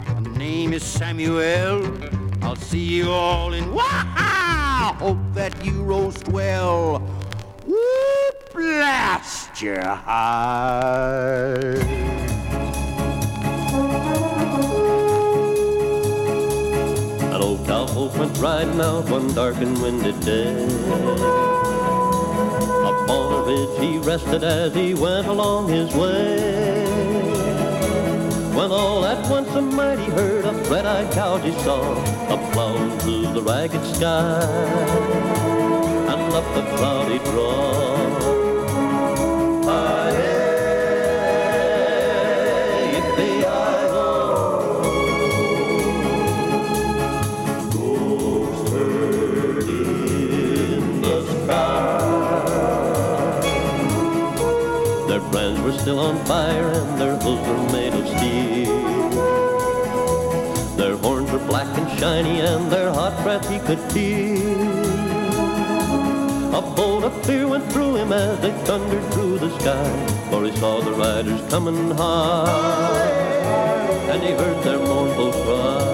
My 0.08 0.20
name 0.36 0.72
is 0.72 0.82
Samuel. 0.82 1.96
I'll 2.42 2.56
see 2.56 2.80
you 2.80 3.08
all 3.08 3.52
in. 3.54 3.72
Wow! 3.72 4.96
Hope 4.98 5.34
that 5.34 5.64
you 5.64 5.80
roast 5.84 6.26
well. 6.26 7.00
Woo! 7.64 7.76
Blast 8.52 9.41
your 9.62 9.80
hide. 9.80 11.78
An 17.30 17.40
old 17.40 17.60
cowpoke 17.60 18.18
went 18.18 18.36
riding 18.38 18.80
out 18.80 19.08
one 19.08 19.32
dark 19.34 19.56
and 19.58 19.80
windy 19.80 20.12
day. 20.24 20.64
Upon 22.90 23.34
a 23.34 23.42
ridge 23.46 23.78
he 23.78 23.98
rested 23.98 24.42
as 24.42 24.74
he 24.74 24.94
went 24.94 25.28
along 25.28 25.68
his 25.68 25.94
way. 25.94 26.84
When 28.56 28.70
all 28.72 29.04
at 29.04 29.30
once 29.30 29.48
a 29.50 29.62
mighty 29.62 30.10
herd 30.10 30.44
of 30.44 30.70
red-eyed 30.70 31.12
cows 31.12 31.42
he 31.44 31.52
saw, 31.62 31.82
up 32.34 32.52
plowing 32.52 32.98
through 32.98 33.32
the 33.32 33.42
ragged 33.42 33.84
sky 33.94 34.42
and 36.12 36.32
up 36.34 36.54
the 36.54 36.62
cloudy 36.76 37.18
draw. 37.18 38.21
Were 55.72 55.78
still 55.80 55.98
on 55.98 56.24
fire 56.24 56.68
and 56.72 57.00
their 57.00 57.16
hooves 57.16 57.48
were 57.48 57.72
made 57.72 57.94
of 57.94 58.06
steel. 58.08 58.72
Their 60.76 60.96
horns 60.96 61.30
were 61.30 61.46
black 61.46 61.76
and 61.78 61.98
shiny 61.98 62.40
and 62.40 62.70
their 62.70 62.90
hot 62.90 63.22
breath 63.22 63.48
he 63.48 63.58
could 63.60 63.80
feel. 63.92 64.72
A 66.54 66.62
bolt 66.76 67.04
of 67.04 67.26
fear 67.26 67.46
went 67.48 67.70
through 67.72 67.96
him 67.96 68.12
as 68.12 68.40
they 68.40 68.52
thundered 68.64 69.04
through 69.12 69.38
the 69.38 69.58
sky, 69.60 70.06
for 70.30 70.44
he 70.44 70.52
saw 70.56 70.80
the 70.80 70.92
riders 70.92 71.40
coming 71.50 71.90
high, 71.92 72.50
and 74.10 74.22
he 74.22 74.32
heard 74.32 74.62
their 74.64 74.78
mournful 74.78 75.32
cry. 75.44 75.91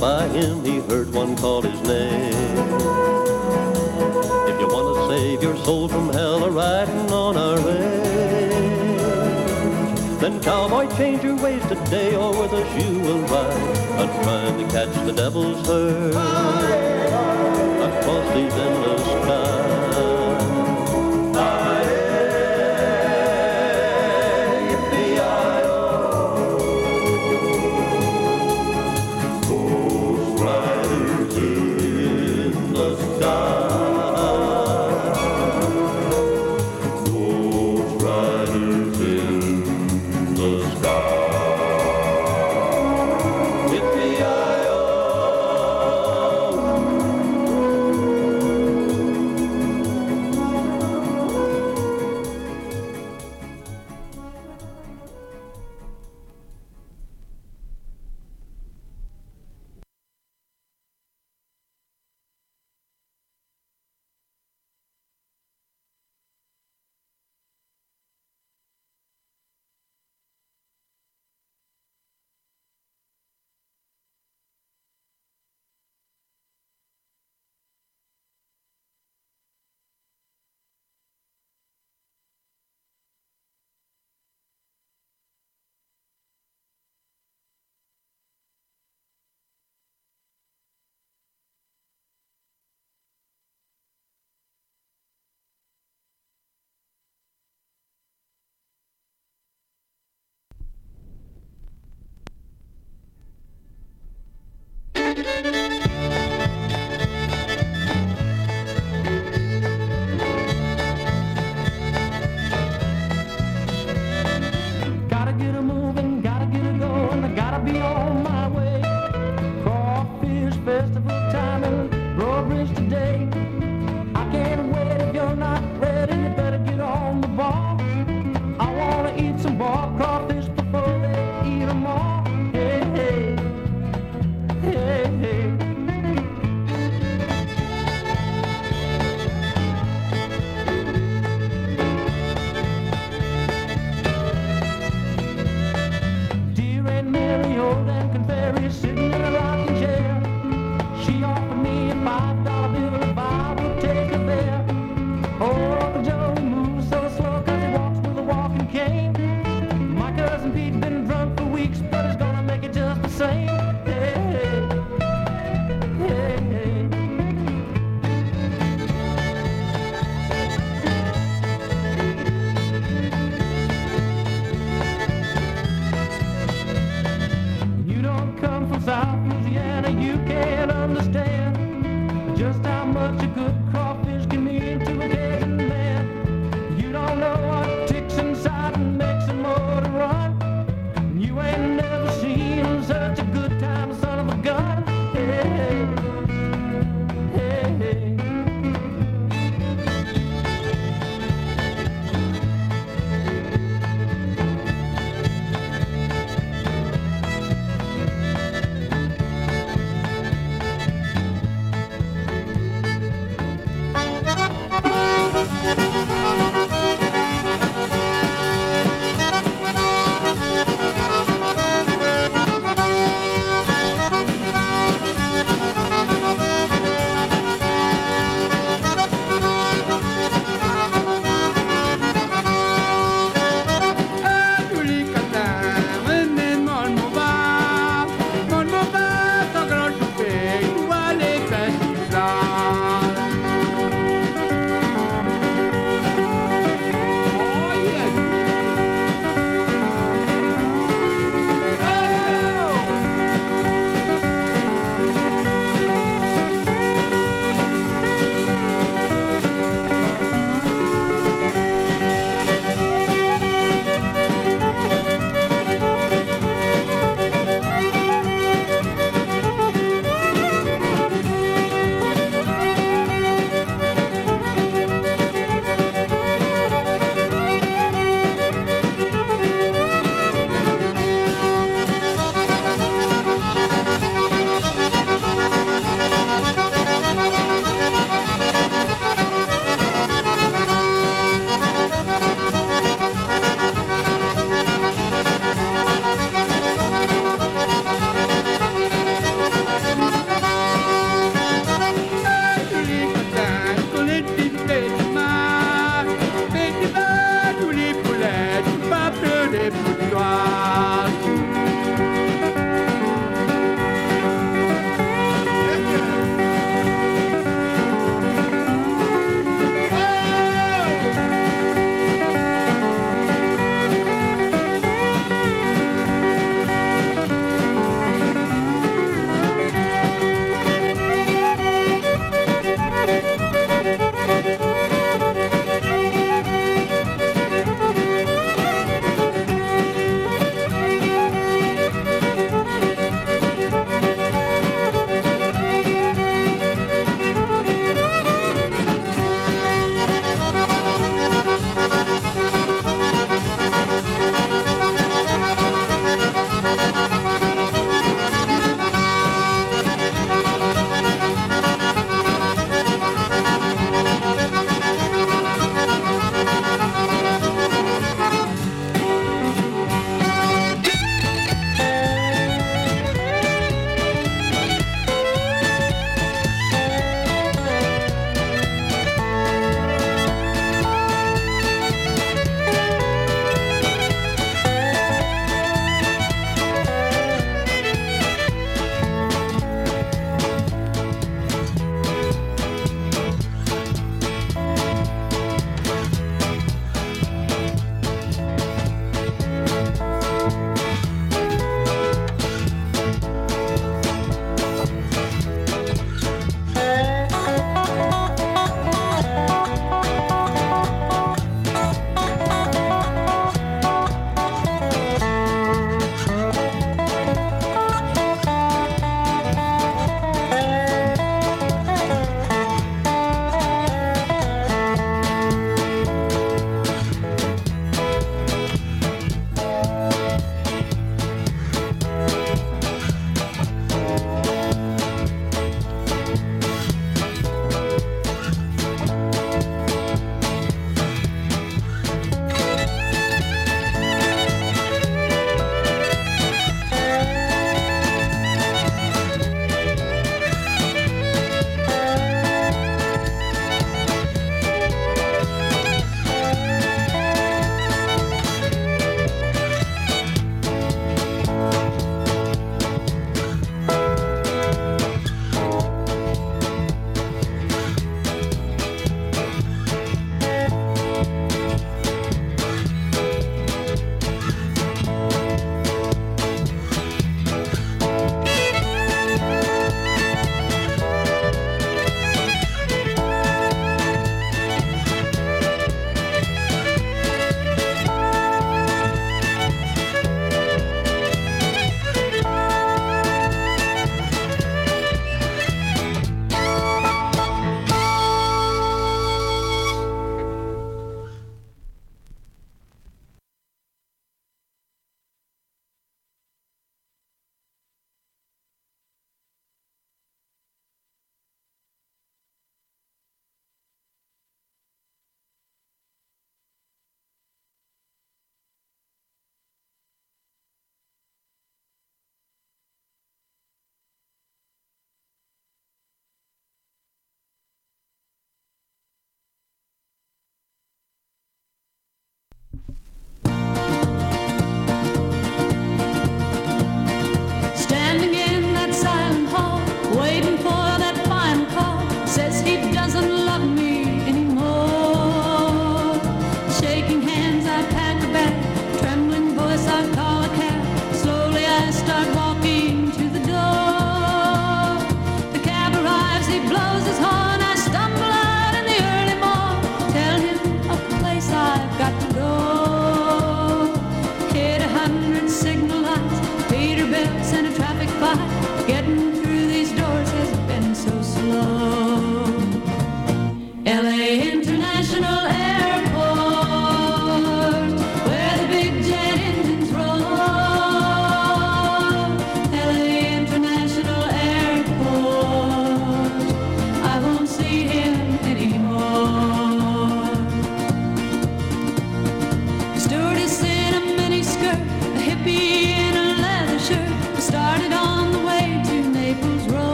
By 0.00 0.28
him, 0.28 0.64
he 0.64 0.80
heard 0.80 1.12
one 1.12 1.36
call 1.36 1.62
his 1.62 1.80
name. 1.82 2.32
If 4.48 4.60
you 4.60 4.66
want 4.68 4.96
to 4.96 5.06
save 5.08 5.42
your 5.42 5.56
soul 5.64 5.88
from 5.88 6.12
hell, 6.12 6.44
a 6.44 6.50
riding 6.50 7.10
on 7.10 7.36
our 7.36 7.58
range, 7.58 7.96
then 10.20 10.40
cowboy, 10.42 10.88
change 10.96 11.22
your 11.22 11.36
ways 11.36 11.62
today, 11.66 12.14
or 12.14 12.30
with 12.30 12.52
us 12.52 12.84
you 12.84 13.00
will 13.00 13.20
ride. 13.20 13.76
I'm 14.00 14.22
trying 14.22 14.58
to 14.58 14.64
catch 14.72 14.94
the 15.06 15.12
devil's 15.12 15.66
herd 15.66 16.14
across 17.88 18.34
these 18.34 18.52
endless 18.52 18.85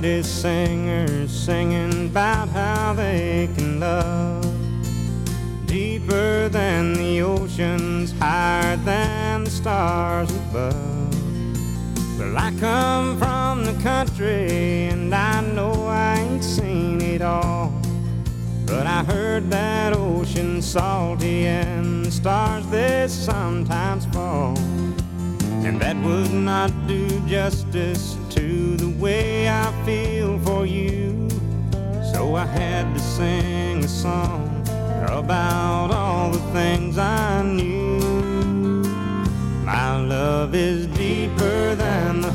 city 0.00 0.22
singers 0.22 1.28
singing 1.28 2.06
about 2.06 2.48
how 2.50 2.92
they 2.92 3.48
can 3.56 3.80
love 3.80 4.46
deeper 5.66 6.48
than 6.50 6.92
the 6.92 7.20
oceans, 7.20 8.12
higher 8.20 8.76
than 8.76 9.42
the 9.42 9.50
stars 9.50 10.30
above. 10.30 12.16
Well, 12.16 12.38
I 12.38 12.52
come 12.60 13.18
from 13.18 13.64
the 13.64 13.72
country 13.82 14.86
and 14.86 15.12
I 15.12 15.40
know 15.40 15.72
I 15.88 16.14
ain't 16.20 16.44
seen 16.44 17.00
it 17.00 17.20
all. 17.20 17.72
But 18.66 18.86
I 18.86 19.02
heard 19.02 19.50
that 19.50 19.94
ocean 19.94 20.62
salty 20.62 21.46
and 21.46 22.04
the 22.04 22.12
stars 22.12 22.64
they 22.68 23.08
sometimes 23.08 24.06
fall. 24.14 24.56
And 25.66 25.80
that 25.80 25.96
would 26.04 26.32
not 26.32 26.70
do 26.86 27.08
justice 27.26 28.17
way 29.08 29.48
I 29.48 29.66
feel 29.86 30.38
for 30.40 30.66
you. 30.66 31.28
So 32.12 32.20
I 32.44 32.46
had 32.60 32.84
to 32.94 33.00
sing 33.00 33.76
a 33.84 33.92
song 34.04 34.42
about 35.22 35.88
all 36.00 36.30
the 36.36 36.44
things 36.58 36.98
I 36.98 37.42
knew. 37.42 38.82
My 39.72 39.90
love 40.14 40.54
is 40.54 40.80
deeper 41.04 41.74
than 41.84 42.20
the 42.26 42.27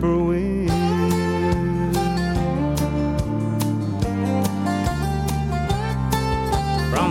From 0.00 0.68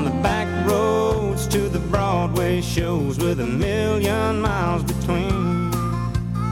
the 0.03 0.09
back 0.23 0.47
roads 0.67 1.47
to 1.49 1.69
the 1.69 1.77
Broadway 1.91 2.61
shows 2.61 3.19
with 3.19 3.41
a 3.41 3.45
million 3.45 4.41
miles 4.41 4.81
between. 4.81 5.69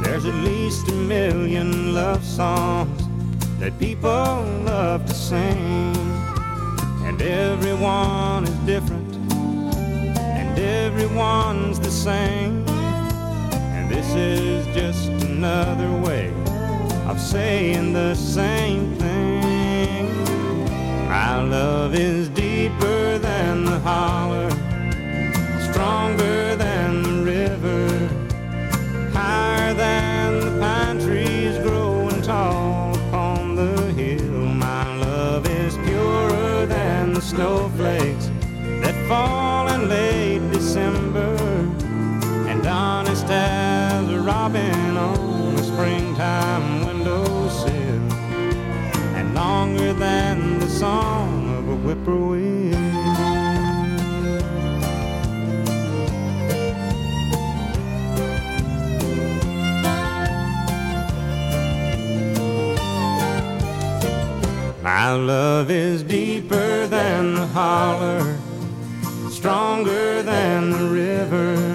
There's 0.03 0.25
at 0.25 0.35
least 0.35 0.87
a 0.89 0.91
million 0.91 1.95
love 1.95 2.23
songs 2.23 3.01
that 3.57 3.79
people 3.79 4.11
love 4.63 5.07
to 5.07 5.15
sing. 5.15 5.95
And 7.03 7.19
everyone 7.19 8.43
is 8.43 8.57
different, 8.59 9.15
and 9.15 10.59
everyone's 10.59 11.79
the 11.79 11.89
same. 11.89 12.63
And 12.69 13.89
this 13.89 14.13
is 14.13 14.67
just 14.75 15.26
another 15.37 15.91
way 16.01 16.33
of 17.05 17.21
saying 17.21 17.93
the 17.93 18.15
same 18.15 18.95
thing. 18.95 20.07
My 21.07 21.43
love 21.43 21.93
is 21.93 22.27
deeper 22.29 23.19
than 23.19 23.63
the 23.63 23.79
holler, 23.81 24.49
stronger 25.69 26.55
than 26.55 27.03
the 27.03 27.17
river, 27.35 27.87
higher 29.13 29.75
than 29.75 30.39
the 30.39 30.59
pine 30.59 30.99
trees 30.99 31.55
growing 31.59 32.19
tall 32.23 32.95
upon 33.07 33.55
the 33.55 33.93
hill. 33.93 34.41
My 34.67 34.87
love 34.97 35.45
is 35.45 35.77
purer 35.85 36.65
than 36.65 37.13
the 37.13 37.21
snowflakes 37.21 38.31
that 38.81 38.95
fall 39.07 39.67
in 39.67 39.87
late 39.87 40.51
December, 40.51 41.35
and 42.49 42.65
honest 42.65 43.25
as 43.29 44.09
a 44.09 44.19
robin 44.19 44.86
longer 49.77 49.93
than 49.93 50.59
the 50.59 50.67
song 50.67 51.55
of 51.55 51.69
a 51.69 51.75
whippoorwill. 51.75 52.37
My 64.81 65.11
love 65.11 65.69
is 65.69 66.01
deeper 66.03 66.87
than 66.87 67.35
the 67.35 67.47
holler, 67.47 68.37
stronger 69.29 70.23
than 70.23 70.71
the 70.71 70.89
river, 70.89 71.66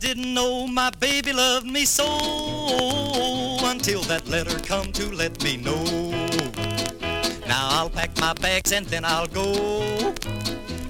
didn't 0.00 0.32
know 0.32 0.66
my 0.66 0.90
baby 0.98 1.30
loved 1.30 1.66
me 1.66 1.84
so 1.84 2.06
until 3.64 4.00
that 4.02 4.26
letter 4.28 4.58
come 4.60 4.90
to 4.92 5.14
let 5.14 5.44
me 5.44 5.58
know. 5.58 6.10
Now 7.46 7.68
I'll 7.70 7.90
pack 7.90 8.18
my 8.18 8.32
bags 8.32 8.72
and 8.72 8.86
then 8.86 9.04
I'll 9.04 9.26
go 9.26 9.52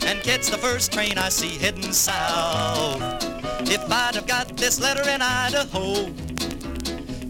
and 0.06 0.20
catch 0.22 0.46
the 0.46 0.58
first 0.58 0.92
train 0.92 1.18
I 1.18 1.28
see 1.28 1.58
heading 1.58 1.92
south. 1.92 3.02
If 3.62 3.82
I'd 3.90 4.14
have 4.14 4.28
got 4.28 4.56
this 4.56 4.80
letter 4.80 5.08
in 5.10 5.20
Idaho, 5.20 6.04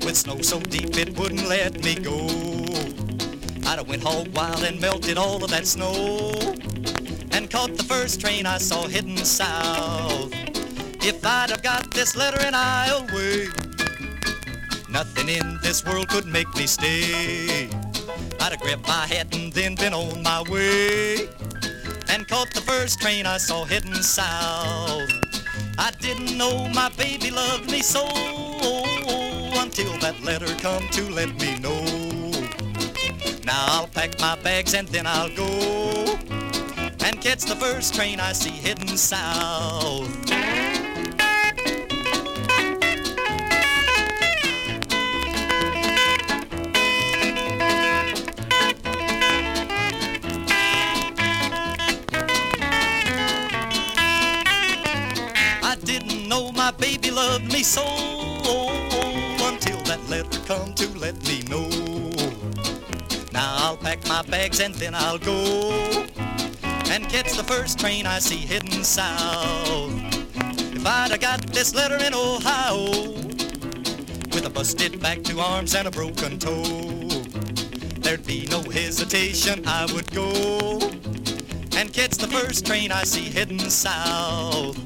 with 0.04 0.16
snow 0.16 0.42
so 0.42 0.60
deep 0.60 0.98
it 0.98 1.18
wouldn't 1.18 1.48
let 1.48 1.82
me 1.82 1.94
go. 1.94 2.26
I'd 3.66 3.78
have 3.78 3.88
went 3.88 4.02
hog 4.02 4.28
wild 4.34 4.64
and 4.64 4.78
melted 4.78 5.16
all 5.16 5.42
of 5.42 5.50
that 5.50 5.66
snow 5.66 6.32
and 7.32 7.50
caught 7.50 7.74
the 7.74 7.84
first 7.84 8.20
train 8.20 8.44
I 8.44 8.58
saw 8.58 8.86
heading 8.86 9.16
south. 9.24 10.39
If 11.02 11.24
I'd 11.24 11.48
have 11.48 11.62
got 11.62 11.90
this 11.92 12.14
letter 12.14 12.46
in 12.46 12.54
Iowa, 12.54 13.46
nothing 14.90 15.30
in 15.30 15.58
this 15.62 15.82
world 15.84 16.08
could 16.08 16.26
make 16.26 16.54
me 16.54 16.66
stay. 16.66 17.70
I'd 18.38 18.52
have 18.52 18.60
grabbed 18.60 18.86
my 18.86 19.06
hat 19.06 19.34
and 19.34 19.50
then 19.50 19.76
been 19.76 19.94
on 19.94 20.22
my 20.22 20.42
way 20.42 21.26
and 22.10 22.28
caught 22.28 22.52
the 22.52 22.60
first 22.60 23.00
train 23.00 23.24
I 23.24 23.38
saw 23.38 23.64
heading 23.64 23.94
south. 23.94 25.10
I 25.78 25.90
didn't 26.00 26.36
know 26.36 26.68
my 26.68 26.90
baby 26.90 27.30
loved 27.30 27.70
me 27.70 27.80
so 27.80 28.06
until 29.56 29.96
that 30.00 30.20
letter 30.22 30.54
come 30.56 30.86
to 30.90 31.10
let 31.10 31.34
me 31.40 31.58
know. 31.60 31.82
Now 33.44 33.64
I'll 33.68 33.86
pack 33.88 34.20
my 34.20 34.36
bags 34.42 34.74
and 34.74 34.86
then 34.88 35.06
I'll 35.06 35.34
go 35.34 36.18
and 37.04 37.20
catch 37.22 37.44
the 37.44 37.56
first 37.58 37.94
train 37.94 38.20
I 38.20 38.32
see 38.32 38.50
heading 38.50 38.98
south. 38.98 40.19
My 56.70 56.76
baby 56.76 57.10
loved 57.10 57.52
me 57.52 57.64
so 57.64 57.82
until 59.42 59.80
that 59.82 60.00
letter 60.08 60.38
come 60.46 60.72
to 60.74 60.86
let 60.98 61.16
me 61.26 61.42
know. 61.50 61.68
Now 63.32 63.56
I'll 63.58 63.76
pack 63.76 64.06
my 64.06 64.22
bags 64.22 64.60
and 64.60 64.72
then 64.74 64.94
I'll 64.94 65.18
go 65.18 66.06
and 66.62 67.08
catch 67.08 67.32
the 67.36 67.44
first 67.44 67.80
train 67.80 68.06
I 68.06 68.20
see 68.20 68.46
heading 68.46 68.84
south. 68.84 69.90
If 70.76 70.86
I'd 70.86 71.10
have 71.10 71.20
got 71.20 71.40
this 71.48 71.74
letter 71.74 71.96
in 71.96 72.14
Ohio 72.14 73.14
with 74.32 74.46
a 74.46 74.50
busted 74.50 75.00
back, 75.00 75.24
two 75.24 75.40
arms, 75.40 75.74
and 75.74 75.88
a 75.88 75.90
broken 75.90 76.38
toe, 76.38 77.08
there'd 77.98 78.24
be 78.24 78.46
no 78.48 78.62
hesitation. 78.62 79.66
I 79.66 79.86
would 79.92 80.08
go 80.12 80.78
and 81.76 81.92
catch 81.92 82.16
the 82.16 82.28
first 82.30 82.64
train 82.64 82.92
I 82.92 83.02
see 83.02 83.28
heading 83.28 83.58
south. 83.58 84.78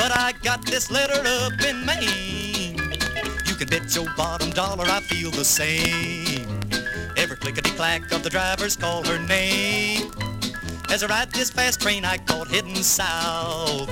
But 0.00 0.16
I 0.16 0.32
got 0.42 0.64
this 0.64 0.90
letter 0.90 1.20
up 1.26 1.60
in 1.60 1.84
Maine. 1.84 2.74
You 3.46 3.54
can 3.54 3.68
bet 3.68 3.94
your 3.94 4.06
bottom 4.16 4.48
dollar 4.48 4.86
I 4.86 5.00
feel 5.00 5.30
the 5.30 5.44
same. 5.44 6.48
Every 7.18 7.20
Every 7.22 7.36
clickety 7.36 7.70
clack 7.72 8.10
of 8.10 8.22
the 8.22 8.30
drivers 8.30 8.76
call 8.76 9.04
her 9.04 9.18
name. 9.18 10.10
As 10.88 11.02
I 11.02 11.06
ride 11.06 11.30
this 11.32 11.50
fast 11.50 11.82
train 11.82 12.06
I 12.06 12.16
caught 12.16 12.48
heading 12.48 12.82
south. 12.82 13.90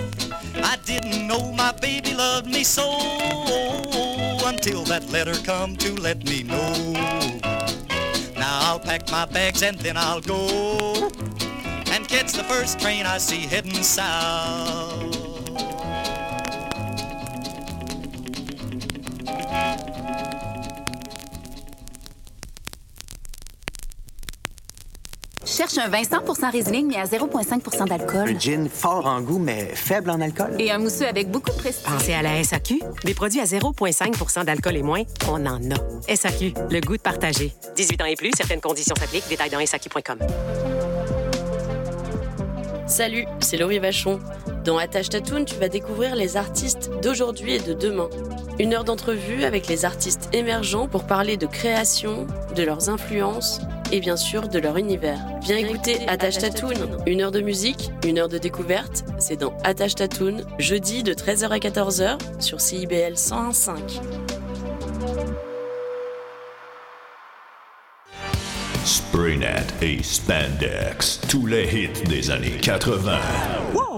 I 0.56 0.78
didn't 0.86 1.26
know 1.26 1.52
my 1.52 1.72
baby 1.72 2.14
loved 2.14 2.46
me 2.46 2.64
so 2.64 2.88
until 4.46 4.84
that 4.84 5.10
letter 5.10 5.34
come 5.44 5.76
to 5.76 5.92
let 6.00 6.24
me 6.24 6.42
know. 6.42 6.92
Now 8.34 8.60
I'll 8.62 8.80
pack 8.80 9.10
my 9.10 9.26
bags 9.26 9.62
and 9.62 9.78
then 9.80 9.98
I'll 9.98 10.22
go 10.22 11.10
and 11.92 12.08
catch 12.08 12.32
the 12.32 12.44
first 12.48 12.80
train 12.80 13.04
I 13.04 13.18
see 13.18 13.40
heading 13.40 13.82
south. 13.82 15.17
Cherche 25.58 25.78
un 25.78 25.88
vin 25.88 26.02
100% 26.02 26.52
Riesling, 26.52 26.86
mais 26.86 26.98
à 26.98 27.04
0,5 27.04 27.88
d'alcool. 27.88 28.28
Un 28.28 28.38
gin 28.38 28.68
fort 28.68 29.06
en 29.06 29.20
goût, 29.20 29.40
mais 29.40 29.64
faible 29.74 30.08
en 30.08 30.20
alcool. 30.20 30.54
Et 30.60 30.70
un 30.70 30.78
mousseux 30.78 31.08
avec 31.08 31.32
beaucoup 31.32 31.50
de 31.50 31.56
prestige. 31.56 31.82
Pensez 31.82 32.12
à 32.14 32.22
la 32.22 32.44
SAQ. 32.44 32.80
Des 33.02 33.12
produits 33.12 33.40
à 33.40 33.44
0,5% 33.44 34.44
d'alcool 34.44 34.76
et 34.76 34.82
moins, 34.84 35.02
on 35.28 35.44
en 35.46 35.60
a. 35.72 36.14
SAQ, 36.14 36.54
le 36.70 36.80
goût 36.80 36.96
de 36.96 37.02
partager. 37.02 37.52
18 37.74 38.02
ans 38.02 38.04
et 38.04 38.14
plus, 38.14 38.30
certaines 38.36 38.60
conditions 38.60 38.94
s'appliquent. 38.94 39.28
Détails 39.28 39.50
dans 39.50 39.58
SAQ.com. 39.58 40.18
Salut, 42.86 43.26
c'est 43.40 43.56
Laurie 43.56 43.80
Vachon. 43.80 44.20
Dans 44.64 44.78
Attache 44.78 45.08
Tatoon, 45.08 45.44
tu 45.44 45.56
vas 45.56 45.68
découvrir 45.68 46.14
les 46.14 46.36
artistes 46.36 46.88
d'aujourd'hui 47.02 47.54
et 47.54 47.60
de 47.60 47.72
demain. 47.72 48.08
Une 48.60 48.74
heure 48.74 48.84
d'entrevue 48.84 49.42
avec 49.42 49.66
les 49.66 49.84
artistes 49.84 50.28
émergents 50.32 50.86
pour 50.86 51.04
parler 51.04 51.36
de 51.36 51.46
création, 51.46 52.28
de 52.54 52.62
leurs 52.62 52.90
influences 52.90 53.60
et 53.92 54.00
bien 54.00 54.16
sûr 54.16 54.48
de 54.48 54.58
leur 54.58 54.76
univers. 54.76 55.18
Viens 55.42 55.56
écouter 55.56 56.06
Attache 56.08 56.38
Tatoon. 56.38 56.98
Une 57.06 57.22
heure 57.22 57.32
de 57.32 57.40
musique, 57.40 57.90
une 58.06 58.18
heure 58.18 58.28
de 58.28 58.38
découverte. 58.38 59.04
C'est 59.18 59.36
dans 59.36 59.56
Attache 59.64 59.94
Tatoon, 59.94 60.44
jeudi 60.58 61.02
de 61.02 61.14
13h 61.14 61.48
à 61.48 61.58
14h 61.58 62.18
sur 62.40 62.60
CIBL 62.60 63.14
101.5. 63.14 64.00
Spraynet 68.84 69.66
et 69.82 70.02
Spandex, 70.02 71.20
tous 71.28 71.46
les 71.46 71.64
hits 71.64 72.08
des 72.08 72.30
années 72.30 72.56
80. 72.62 73.18
Wow, 73.74 73.97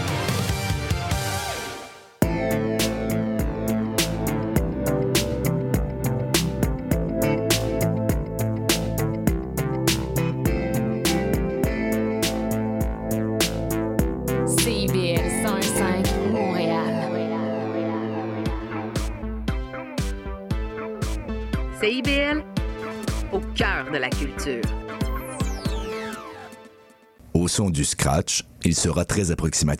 Du 27.69 27.85
scratch, 27.85 28.43
il 28.63 28.75
sera 28.75 29.05
très 29.05 29.29
approximatif. 29.29 29.69